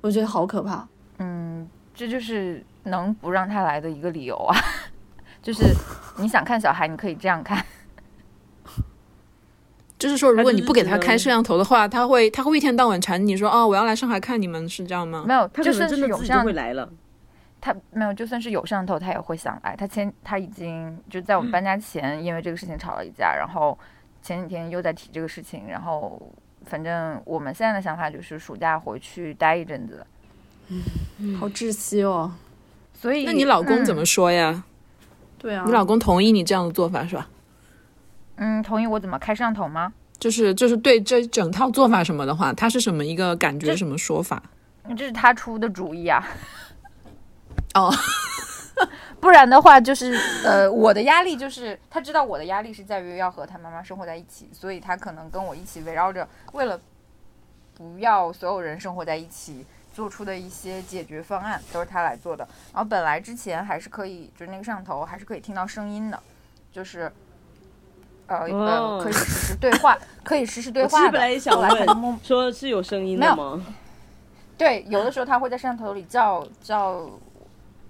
[0.00, 0.88] 我觉得好可怕。
[1.18, 4.56] 嗯，这就是能不让他来的一个理由啊，
[5.42, 5.62] 就是
[6.18, 7.62] 你想看小孩，你可以这样看。
[10.00, 15.24] 就是说，如果你不给他开摄像头的话，他会他会一天到晚缠你说，哦，我要来上海看你们，是这样吗？
[15.28, 16.88] 没有，他就是有摄像会来了。
[17.60, 19.76] 他没有，就算是有摄像头，他也会想来。
[19.76, 23.78] 他前他已经就在我们搬家前，因为这个事情吵了一架，然后
[24.22, 26.18] 前几天又在提这个事情，然后
[26.64, 30.04] 反正我们现在的想法就是暑假回去待一阵子。
[31.18, 32.32] 嗯好窒息哦。
[32.94, 34.06] 所以，那你老公怎么嗯？
[34.06, 34.64] 说呀？
[35.36, 37.28] 对啊，你老公同意你这样的做法是吧？
[38.42, 39.92] 嗯，同意我怎么开摄像头吗？
[40.18, 44.42] 就是就是对这整套做法什么的话，他是什么一个感觉，什么说法？
[44.96, 46.26] 这是他出的主意啊。
[47.76, 47.92] 哦，
[49.20, 56.80] 不然的话，就是呃，我的压力就是他知道我的压力是在于要和他妈妈生活在一起，所以他可能跟我一起围绕着，为了
[57.74, 62.48] 不要所有人生活在一起，做出的一些解决方案都是他来做的。
[62.72, 66.18] 然后本来之前还是可以，就是那个摄像头还是可以听到声音的，
[66.72, 67.12] 就是。
[68.36, 71.06] 呃呃，哦可以实时对话， 可以实时对话的。
[71.06, 73.66] 实本来也想问，说是有声音没有的吗？
[74.56, 77.08] 对，有的时候他会在摄像头里叫叫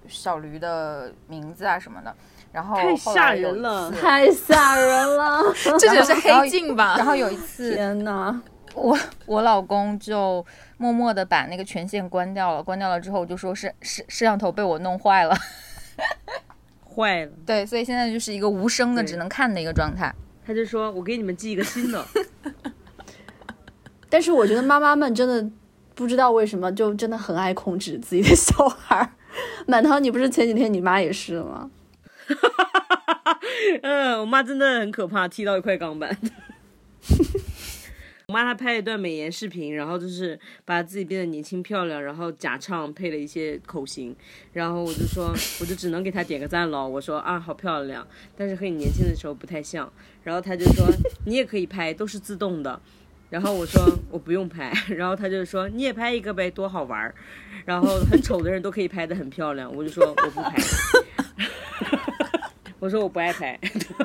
[0.09, 2.15] 小驴的名字啊什么的，
[2.53, 5.43] 然后太吓人了太吓人了！
[5.79, 6.95] 这就是黑镜吧？
[6.97, 8.41] 然后有一次，天呐，
[8.75, 10.45] 我我老公就
[10.79, 15.37] 默默的把那个权限关掉了，关掉了之后就说是摄摄像头被我弄坏了，
[16.97, 20.13] 坏了，对，所以现在就是一个无声的只能看的一个状态。
[20.51, 22.05] 他就说我给你们寄一个新的。
[24.11, 25.49] 但是我觉得妈妈们真的
[25.95, 29.09] 不知道为什么就真的很爱控制自己的小孩儿。
[29.69, 31.71] 满堂，你不是前几天你妈也是吗？
[33.83, 36.19] 嗯，我妈真的很可怕，踢到一块钢板。
[38.31, 44.15] 我妈她拍了一段美颜视频，然后就是把自己变得年轻漂亮，然后假唱配了一些口型，
[44.53, 46.87] 然后我就说，我就只能给她点个赞喽。
[46.87, 48.07] 我说啊，好漂亮，
[48.37, 49.93] 但是和你年轻的时候不太像。
[50.23, 50.87] 然后她就说，
[51.27, 52.81] 你也可以拍，都是自动的。
[53.31, 57.13] 然后我说我不用拍，然后她就说你也拍一个呗，多好玩儿。
[57.65, 60.55] 然后很丑的人都可以拍的很漂亮，我就说我不拍。
[62.79, 63.59] 我说我不爱拍，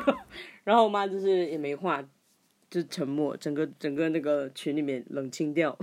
[0.66, 2.04] 然后我妈就是也没话，
[2.76, 5.78] 就沉默，整个整个那个群里面冷清掉。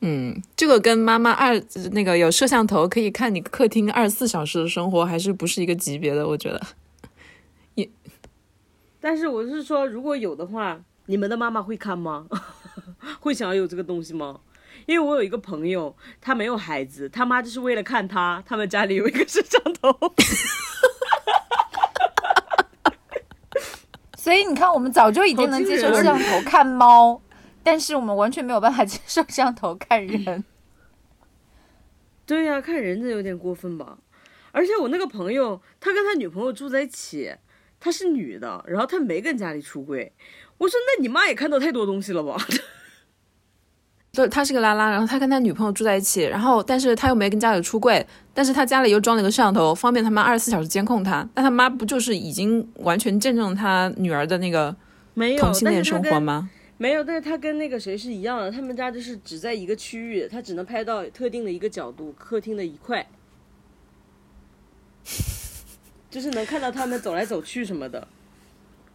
[0.00, 1.62] 嗯，这个跟妈妈二
[1.92, 6.26] 那个有摄像头可以看你客厅二十四小时的生活，还是不是一个级别的？
[6.26, 6.58] 我觉得
[7.74, 7.86] 也。
[9.02, 12.26] 但是我是说，如果有的话，你们的妈妈会看吗？
[13.20, 14.40] 会想要有这个东西吗？
[14.86, 19.92] 因为我有一个朋友，他没有孩子，他妈就是为了看他，他们家里有一个摄像头。
[24.24, 27.20] 所以你看，我们早就已经能接受摄像头看猫，
[27.62, 30.42] 但是我们完全没有办法接受摄像头看人。
[32.24, 33.98] 对呀、看人这有点过分吧？
[34.50, 37.34] 而且我那个朋友，他跟他女朋友住在一起，
[37.78, 40.10] 她是女的，然后他没跟家里出轨。
[40.56, 42.38] 我说，那你妈也看到太多东西了吧？
[44.14, 51.28] 就他是个拉拉，然后他跟他女朋友住在一起，然后但是他又没跟家里出柜，但是他家里又装了一个摄像头，方便他妈二十四小时监控他。
[51.34, 54.74] 那他妈不就是已经完全见证他女儿的那个
[55.40, 56.48] 同性恋生活吗？
[56.78, 63.04] 没有，但是他跟那个谁是一样的，他们家就是只在一个区域，他只能拍到特定的一个角度，客厅的一块，
[66.08, 68.06] 就是能看到他们走来走去什么的。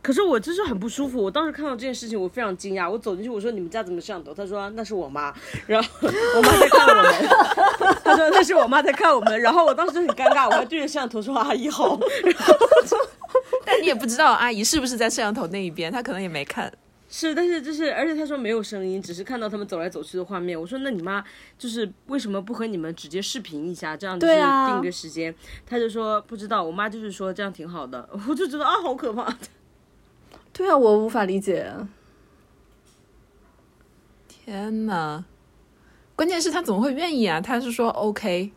[0.02, 2.90] 可是我就是很不舒服，我当时看到这件事情，我非常惊讶。
[2.90, 4.34] 我走进去，我说你们家怎么摄像头？
[4.34, 5.34] 他说那是我妈，
[5.68, 7.14] 然后我妈在看我们。
[8.04, 12.00] 他说那是我妈在看我们，然后我当时就很尴尬，我还对着摄像头说阿姨好。
[12.24, 12.56] 然后
[13.66, 16.72] 但你也不知道阿姨是不是在摄像头那一边，她可能也没看。
[17.12, 20.60] 是，但是就是，而且他说没有声音，只是看到他们走来走去的画面。
[20.60, 21.24] 我说那你妈
[21.58, 25.34] 就是为什么不和你们直接视频一下，这样就是对啊定个时间？
[25.66, 28.08] 他就说不知道，我妈就是说这样挺好的。
[28.28, 29.36] 我就觉得啊，好可怕。
[30.60, 31.74] 对啊，我无法理解。
[34.28, 35.24] 天呐，
[36.18, 37.40] 关键是他怎么会愿意啊？
[37.40, 38.52] 他是说 OK，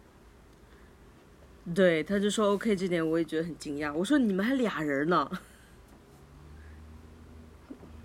[1.73, 3.95] 对，他就说 OK，这点我也觉得很惊讶。
[3.95, 5.31] 我说你们还俩人呢。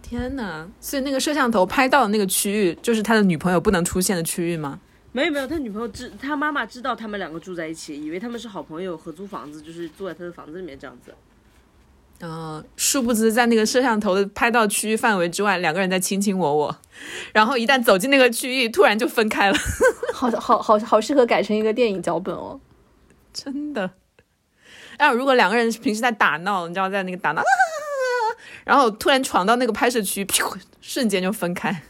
[0.03, 4.79] 天呐，所以那个摄像头拍到的那个区域，就是他的女朋友不能出现的区域吗？
[5.11, 11.11] 没有没有，他女朋友知，他妈妈知道他们两个住在一起，以为他们是好朋友，合租房子，就是住在他的房子里面这样子。
[12.19, 16.75] 嗯，殊不知在那个摄像头的拍到区域范围之外，两个人在卿卿我我，
[17.31, 19.57] 然后一旦走进那个区域，突然就分开了，
[20.13, 22.59] 好好好好适合改成一个电影脚本哦。
[23.31, 23.91] 真的。
[24.97, 27.43] 然后如果两个人平时在打闹，你知道在那个打闹，
[28.63, 31.83] 然后突然闯到那个拍摄区，噗瞬间就分开。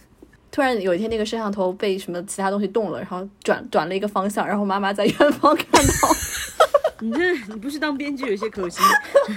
[0.52, 5.92] 突然有一天，那个摄像头被什么其他东西动了，然后转转了一个方向，然后妈妈在远方看到。
[7.02, 8.82] 你这你不是当编剧有些可惜。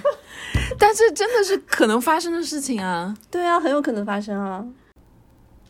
[0.78, 3.14] 但是真的是可能发生的事情啊！
[3.30, 4.64] 对啊，很有可能发生啊。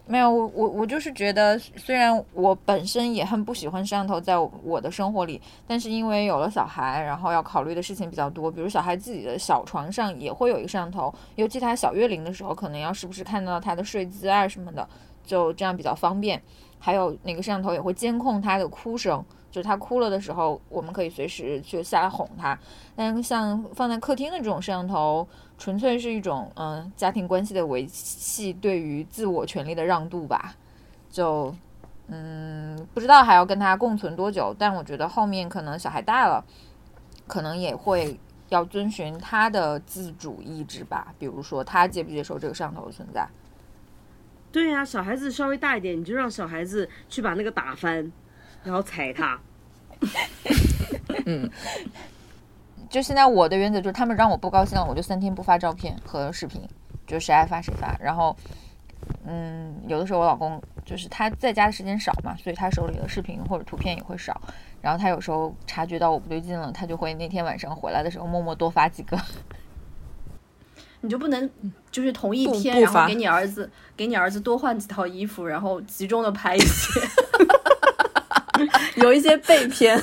[0.06, 14.88] 没有，我我我就是觉得，虽然我本身也很不喜欢摄像头在我的生活里，但是因为有了小孩，然后要考虑的事情比较多，比如小孩自己的小床上也会有一个摄像头，尤其他小月龄的时候，可能要时不时看到他的睡姿啊什么的，
[15.24, 16.42] 就这样比较方便。
[16.80, 22.58] 还有那个摄像头也会监控他的哭声，就是他哭了的时候，我们可以随时去下来哄他。
[22.96, 25.28] 但像放在客厅的这种摄像头，
[25.58, 30.56] 纯粹是一种嗯家庭关系的维系，对于自我权利的让渡吧。
[31.10, 31.54] 就
[32.08, 36.44] 嗯不知道还要跟他共存多久，但我觉得后面可能小孩大了，
[37.26, 38.18] 可能也会
[38.48, 41.12] 要遵循他的自主意志吧。
[41.18, 43.28] 比如说他接不接受这个摄像头的存在。
[44.52, 48.10] 对呀、小孩子稍微大一点，你就让小孩子去把那个打翻，
[48.64, 49.38] 然后踩他。
[51.26, 51.48] 嗯
[52.88, 56.60] 就现在我的原则就是，他们让我不高兴了，我就三天不发照片和视频，
[57.06, 57.96] 就谁爱发谁发。
[58.00, 58.36] 然后，
[59.24, 64.40] 嗯，有的时候我老公就是他在家的时间少嘛，所以他手里的视频或者图片也会少。
[64.80, 69.16] 然后他有时候察觉到我不对劲了，他就会那天晚上回来的时候默默多发几个。
[71.02, 71.50] 你就不能
[71.90, 77.00] 就是同一天，然后给你儿子给你儿子多换几套衣服，然后集中的拍一些
[78.96, 80.00] 有一些被骗。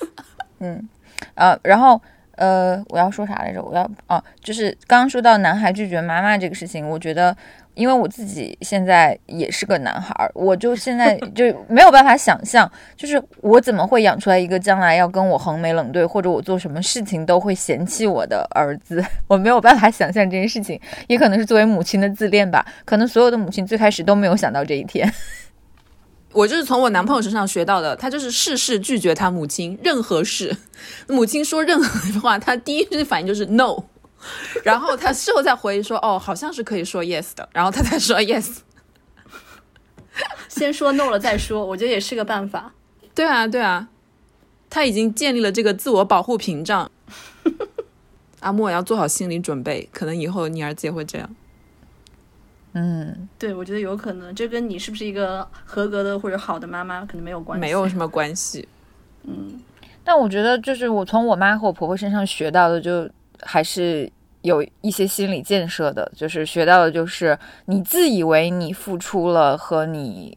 [0.60, 0.88] 嗯，
[1.34, 2.00] 呃，然后
[2.36, 3.62] 呃，我要说啥来着？
[3.62, 7.36] 我要哦，就是刚刚说到男孩拒绝妈妈这个事情，我觉得，
[7.80, 20.78] 因为我自己现在也是个男孩儿，我就现在 就没有办法想象，就是我怎么会养出来一个将来要跟我横眉冷对，或者我做什么事情都会嫌弃我的儿子， 我没有办法想象这件事情，
[21.08, 25.10] 也可能是作为母亲的自恋吧，可能所有的母亲最开始都没有想到这一天。
[26.34, 30.54] 我就是从我男朋友身上学到的，他就是事事拒绝他母亲，任何事，
[31.08, 33.74] 母亲说任何话，他第一反应就是 no，
[34.64, 38.58] 然后他事后再回忆说，哦，好像是可以说 yes 的，然后他才说 yes。
[40.48, 42.72] 先说 no 了再说， 我觉得也是个办法。
[43.14, 43.88] 对啊，对啊，
[44.68, 46.90] 他已经建立了这个自我保护屏障。
[48.40, 51.36] 阿莫要做好心理准备，可能以后你儿子也会这样。
[52.72, 58.66] 嗯，对，我觉得有可能，这跟你是不是一个合格的或者好的妈妈可能没有关系，没有什么关系。
[59.24, 59.60] 嗯，
[60.02, 63.10] 但我觉得就是我从我妈和我婆婆身上学到的，就
[63.42, 64.10] 还是
[64.42, 70.36] 有一些心理建设的，就是学到的就是你自以为你付出了和你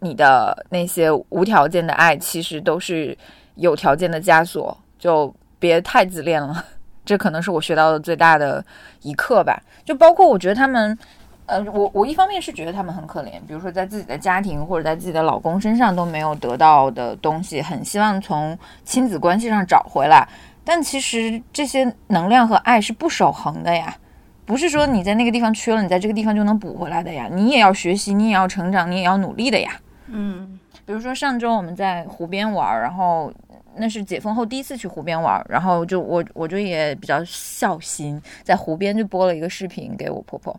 [0.00, 3.16] 你的那些无条件的爱，其实都是
[3.56, 6.64] 有条件的枷锁，就别太自恋了。
[7.04, 8.64] 这可能是我学到的最大的
[9.02, 9.60] 一课吧。
[9.84, 10.98] 就包括我觉得他们。
[11.44, 20.26] 呃，我我一方面是觉得他们很可怜，比如说在自己的家庭或者在自己的老公身上都没有得到的东西，很希望从亲子关系上找回来。
[20.64, 23.96] 但其实这些能量和爱是不守恒的呀，
[24.44, 27.28] 不是说你在那个地方缺了，你在这个地方就能补回来的呀。
[27.30, 29.80] 你也要学习，你也要成长，你也要努力的呀。
[30.06, 33.32] 嗯，比如说上周我们在湖边玩，然后
[33.76, 40.54] 那是解封后第一次去湖边玩，然后就我我就也比较孝心，在湖边就播了一个视频给我婆婆。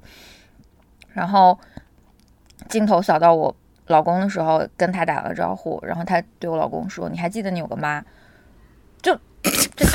[1.13, 1.57] 然后
[2.67, 3.55] 镜头扫到我
[3.87, 8.03] 老公的时候，跟他打了招呼，然后他对我老公说：“你还记得你有个妈？”
[9.03, 9.15] 就
[9.75, 9.85] 这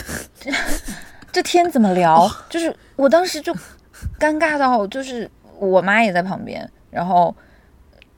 [0.41, 0.51] 这
[1.33, 2.29] 这天怎么聊？
[2.49, 3.55] 就是我当时就
[4.18, 7.35] 尴尬到，就是我妈也在旁边，然后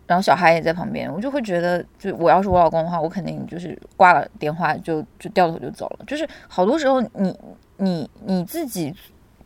[0.06, 6.04] 然后小孩也在旁边，我就会觉得，就我要是我老公的话，我肯定就是挂了电话就就掉头就走了。
[6.06, 7.38] 就是好多时候，你
[7.76, 8.94] 你你自己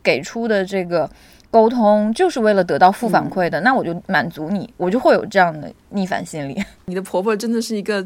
[0.03, 1.09] 给出的这个。
[1.51, 6.61] 沟通就是为了得到负反馈的，那我就满足你，我就会有这样的逆反心理。
[6.83, 8.05] 你的婆婆真的是一个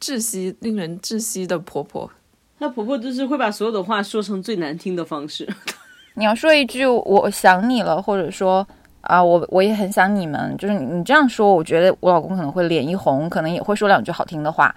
[0.00, 2.10] 窒息、令人窒息的婆婆。
[2.58, 5.48] 她婆婆就是会把所有的话说成最难听的方式。
[6.14, 8.66] 你要说一句“我想你了”，或者说
[9.02, 14.74] 啊，我我也很想你们，就是你你这样说，我觉得我老公可能会脸一红，可能也会说两句好听的话。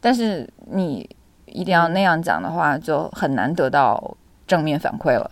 [0.00, 1.08] 但是你
[1.44, 4.16] 一定要那样讲的话，就很难得到
[4.46, 5.30] 正面反馈了。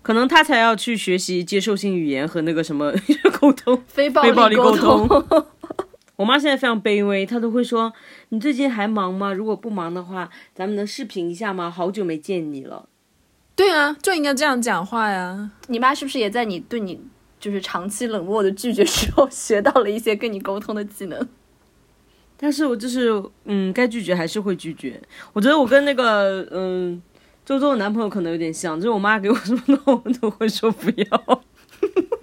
[0.00, 2.92] 可能他才要去学习接受性语言和那个什么
[3.40, 5.08] 沟通，非暴力沟通。
[6.16, 7.92] 我妈现在非常卑微，她都会说
[8.30, 9.32] ：“你最近还忙吗？
[9.32, 11.70] 如果不忙的话，咱们能视频一下吗？
[11.70, 12.88] 好久没见你了。”
[13.56, 15.50] 对啊，就应该这样讲话呀。
[15.68, 17.00] 你妈是不是也在你对你
[17.38, 21.28] 就是长期冷漠的拒绝之后， 学到了一些跟你沟通的技能？
[22.36, 25.00] 但是我就是，嗯，该拒绝还是会拒绝。
[25.32, 27.02] 我觉得我跟那个，嗯。
[27.46, 31.42] 周周的男朋友可能有点像，就是我妈给我什么我都会说不要。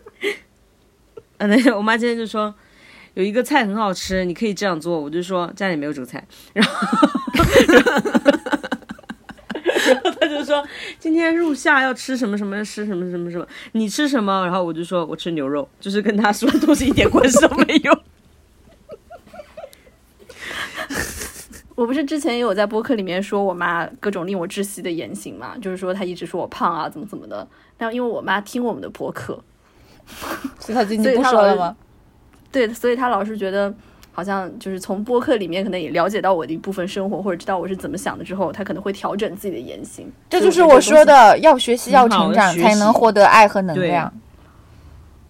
[1.38, 2.52] 啊，那我妈今天就说
[3.14, 6.26] 有一个菜很好吃，你可以这样做，我就说家里没有这个菜。
[6.54, 6.88] 然后，
[9.86, 10.66] 然后他就说
[10.98, 14.46] 今天入夏要吃什么什么吃什么什么什么，你吃什么？
[14.46, 18.00] 然后我就说我吃牛肉，就是跟他说的东西一点关系都没有。
[21.76, 27.48] 我不是之前也有在播客里面说我妈各种令我窒息的言行嘛，就是说她一直说我胖啊，怎么怎么的。
[27.76, 29.44] 但因为我妈听我们的播客，
[30.60, 31.76] 所以她最近不说了吗？
[32.52, 33.74] 对，所以他老是觉得
[34.12, 40.12] 好像就是从播客里面可能也了解到我的一部分生活，或者知道我是怎么想的之后，他可能会调整自己的言行。
[40.30, 44.12] 这就是我说的，要学习，要成长，才能获得爱和能量。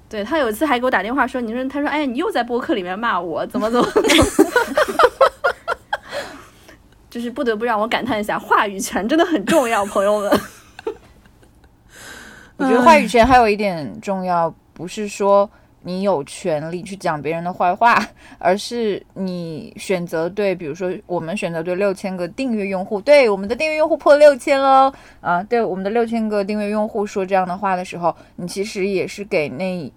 [0.10, 4.08] 对他有一次还给我打电话说：“你说，他说，哎，你又在播客里面骂我，怎么怎么怎么。”
[7.10, 10.40] 就是不得不让我感叹一下，话语权真的很重要，朋友们。
[12.58, 15.50] 我觉得话语权还有一点重要，不是说
[15.84, 17.98] 你有权利去讲别人的坏话，
[18.40, 29.92] 而是你选择对，比如说我们选择对六千个订阅用户，对我们的订阅用户破六千喽啊，对我们的六千个订阅用户说这样的话的时候，你其实也是给那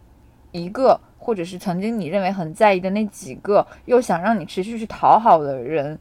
[0.52, 5.98] 一个，或者是曾经你认为很在意的那几个，又想让你持续去讨好的人，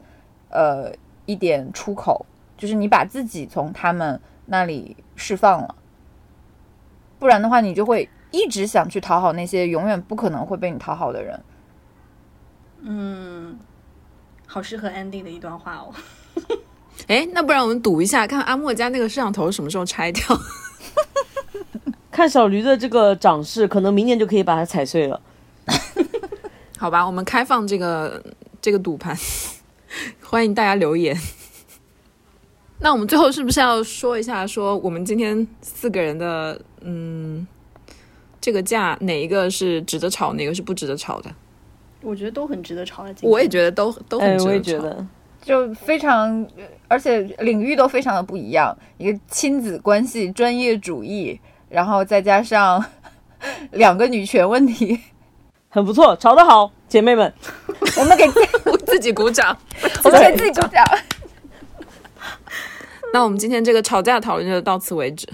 [0.50, 0.92] 呃。
[1.26, 5.74] 一点出口，就是你把自己从他们那里释放了，
[7.18, 11.40] 不然的话，你就会一直想去讨好那些永远不可能会被你讨好的人。
[12.82, 13.58] 嗯，
[14.46, 15.94] 好适合 Andy 的一段话哦。
[17.06, 20.24] 哎，那不然我们赌一下，看阿莫家那个摄像头什么时候拆掉？
[22.10, 25.20] 看小驴的这个长势，可能明年就可以把它踩碎了。
[26.78, 28.22] 好吧，我们开放这个
[28.60, 29.16] 这个赌盘，
[30.22, 31.16] 欢迎大家留言。
[32.80, 37.46] 那我们最后是不是要说一下，说我们今天四个人的，嗯，
[38.44, 41.30] 这个架哪一个是值得炒，哪个是不值得炒的？
[42.02, 43.14] 我觉得都很值得炒的。
[43.22, 44.50] 我也觉得都都很哎，值得吵。
[44.50, 45.06] 我也觉得，
[45.40, 46.46] 就非常，
[46.86, 51.40] 而且领域都非常的不一样，一个亲子关系、专业主义，
[51.70, 52.84] 然后再加上
[53.72, 55.00] 两个女权问题，
[55.70, 57.32] 很不错，吵得好，姐妹们。
[57.98, 58.24] 我们给
[58.70, 59.56] 我自己鼓掌。
[60.04, 60.84] 我们给自己鼓掌。
[63.14, 65.26] 那我们今天这个吵架讨论就到此为止。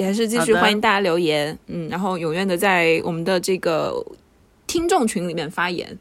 [0.00, 4.04] 嗯，也还是继续欢迎大家留言，嗯，然后踊跃的在我们的这个
[4.66, 5.98] 听众群里面发言。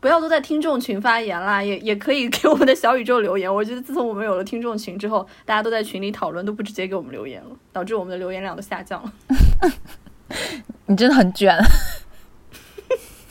[0.00, 3.52] 不要都在听众群发言啦，也也可以给我们的小宇宙留言。
[3.52, 9.12] 我觉得自从我们有了听众群之后，大家都在群里讨论，都不直接给我们留言了，导致我们的留言量都下降了。
[10.86, 11.56] 你真的很卷。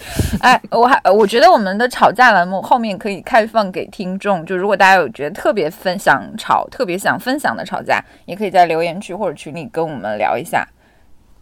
[0.41, 10.67] 哎，我还我觉得我们的吵架栏目后面可以开放给听众，就如果大家有觉得特别分享吵、特别想分享的吵架，也可以在留言区或者群里跟我们聊一下。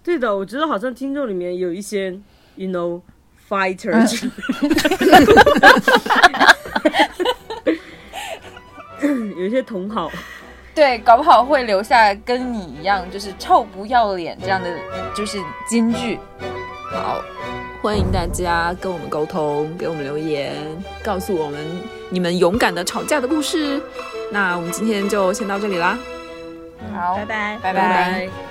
[0.03, 2.12] 对的，我觉得好像听众里面有一些
[2.55, 3.01] ，you know。
[3.51, 3.91] fighter，
[9.38, 10.09] 有一些同好，
[10.74, 14.70] 对，搞不好会留下跟你一样，就是臭不要脸这样的，
[15.14, 15.38] 就是
[15.68, 16.18] 金句。
[16.93, 17.22] 好，
[17.82, 20.56] 欢迎大家跟我们沟通，给我们留言，
[21.04, 21.66] 告诉我们
[22.12, 23.82] 你们勇敢的吵架的故事。
[24.32, 25.98] 那我们今天就先到这里啦。
[26.94, 27.58] 好，拜拜。
[27.62, 28.51] 拜拜拜拜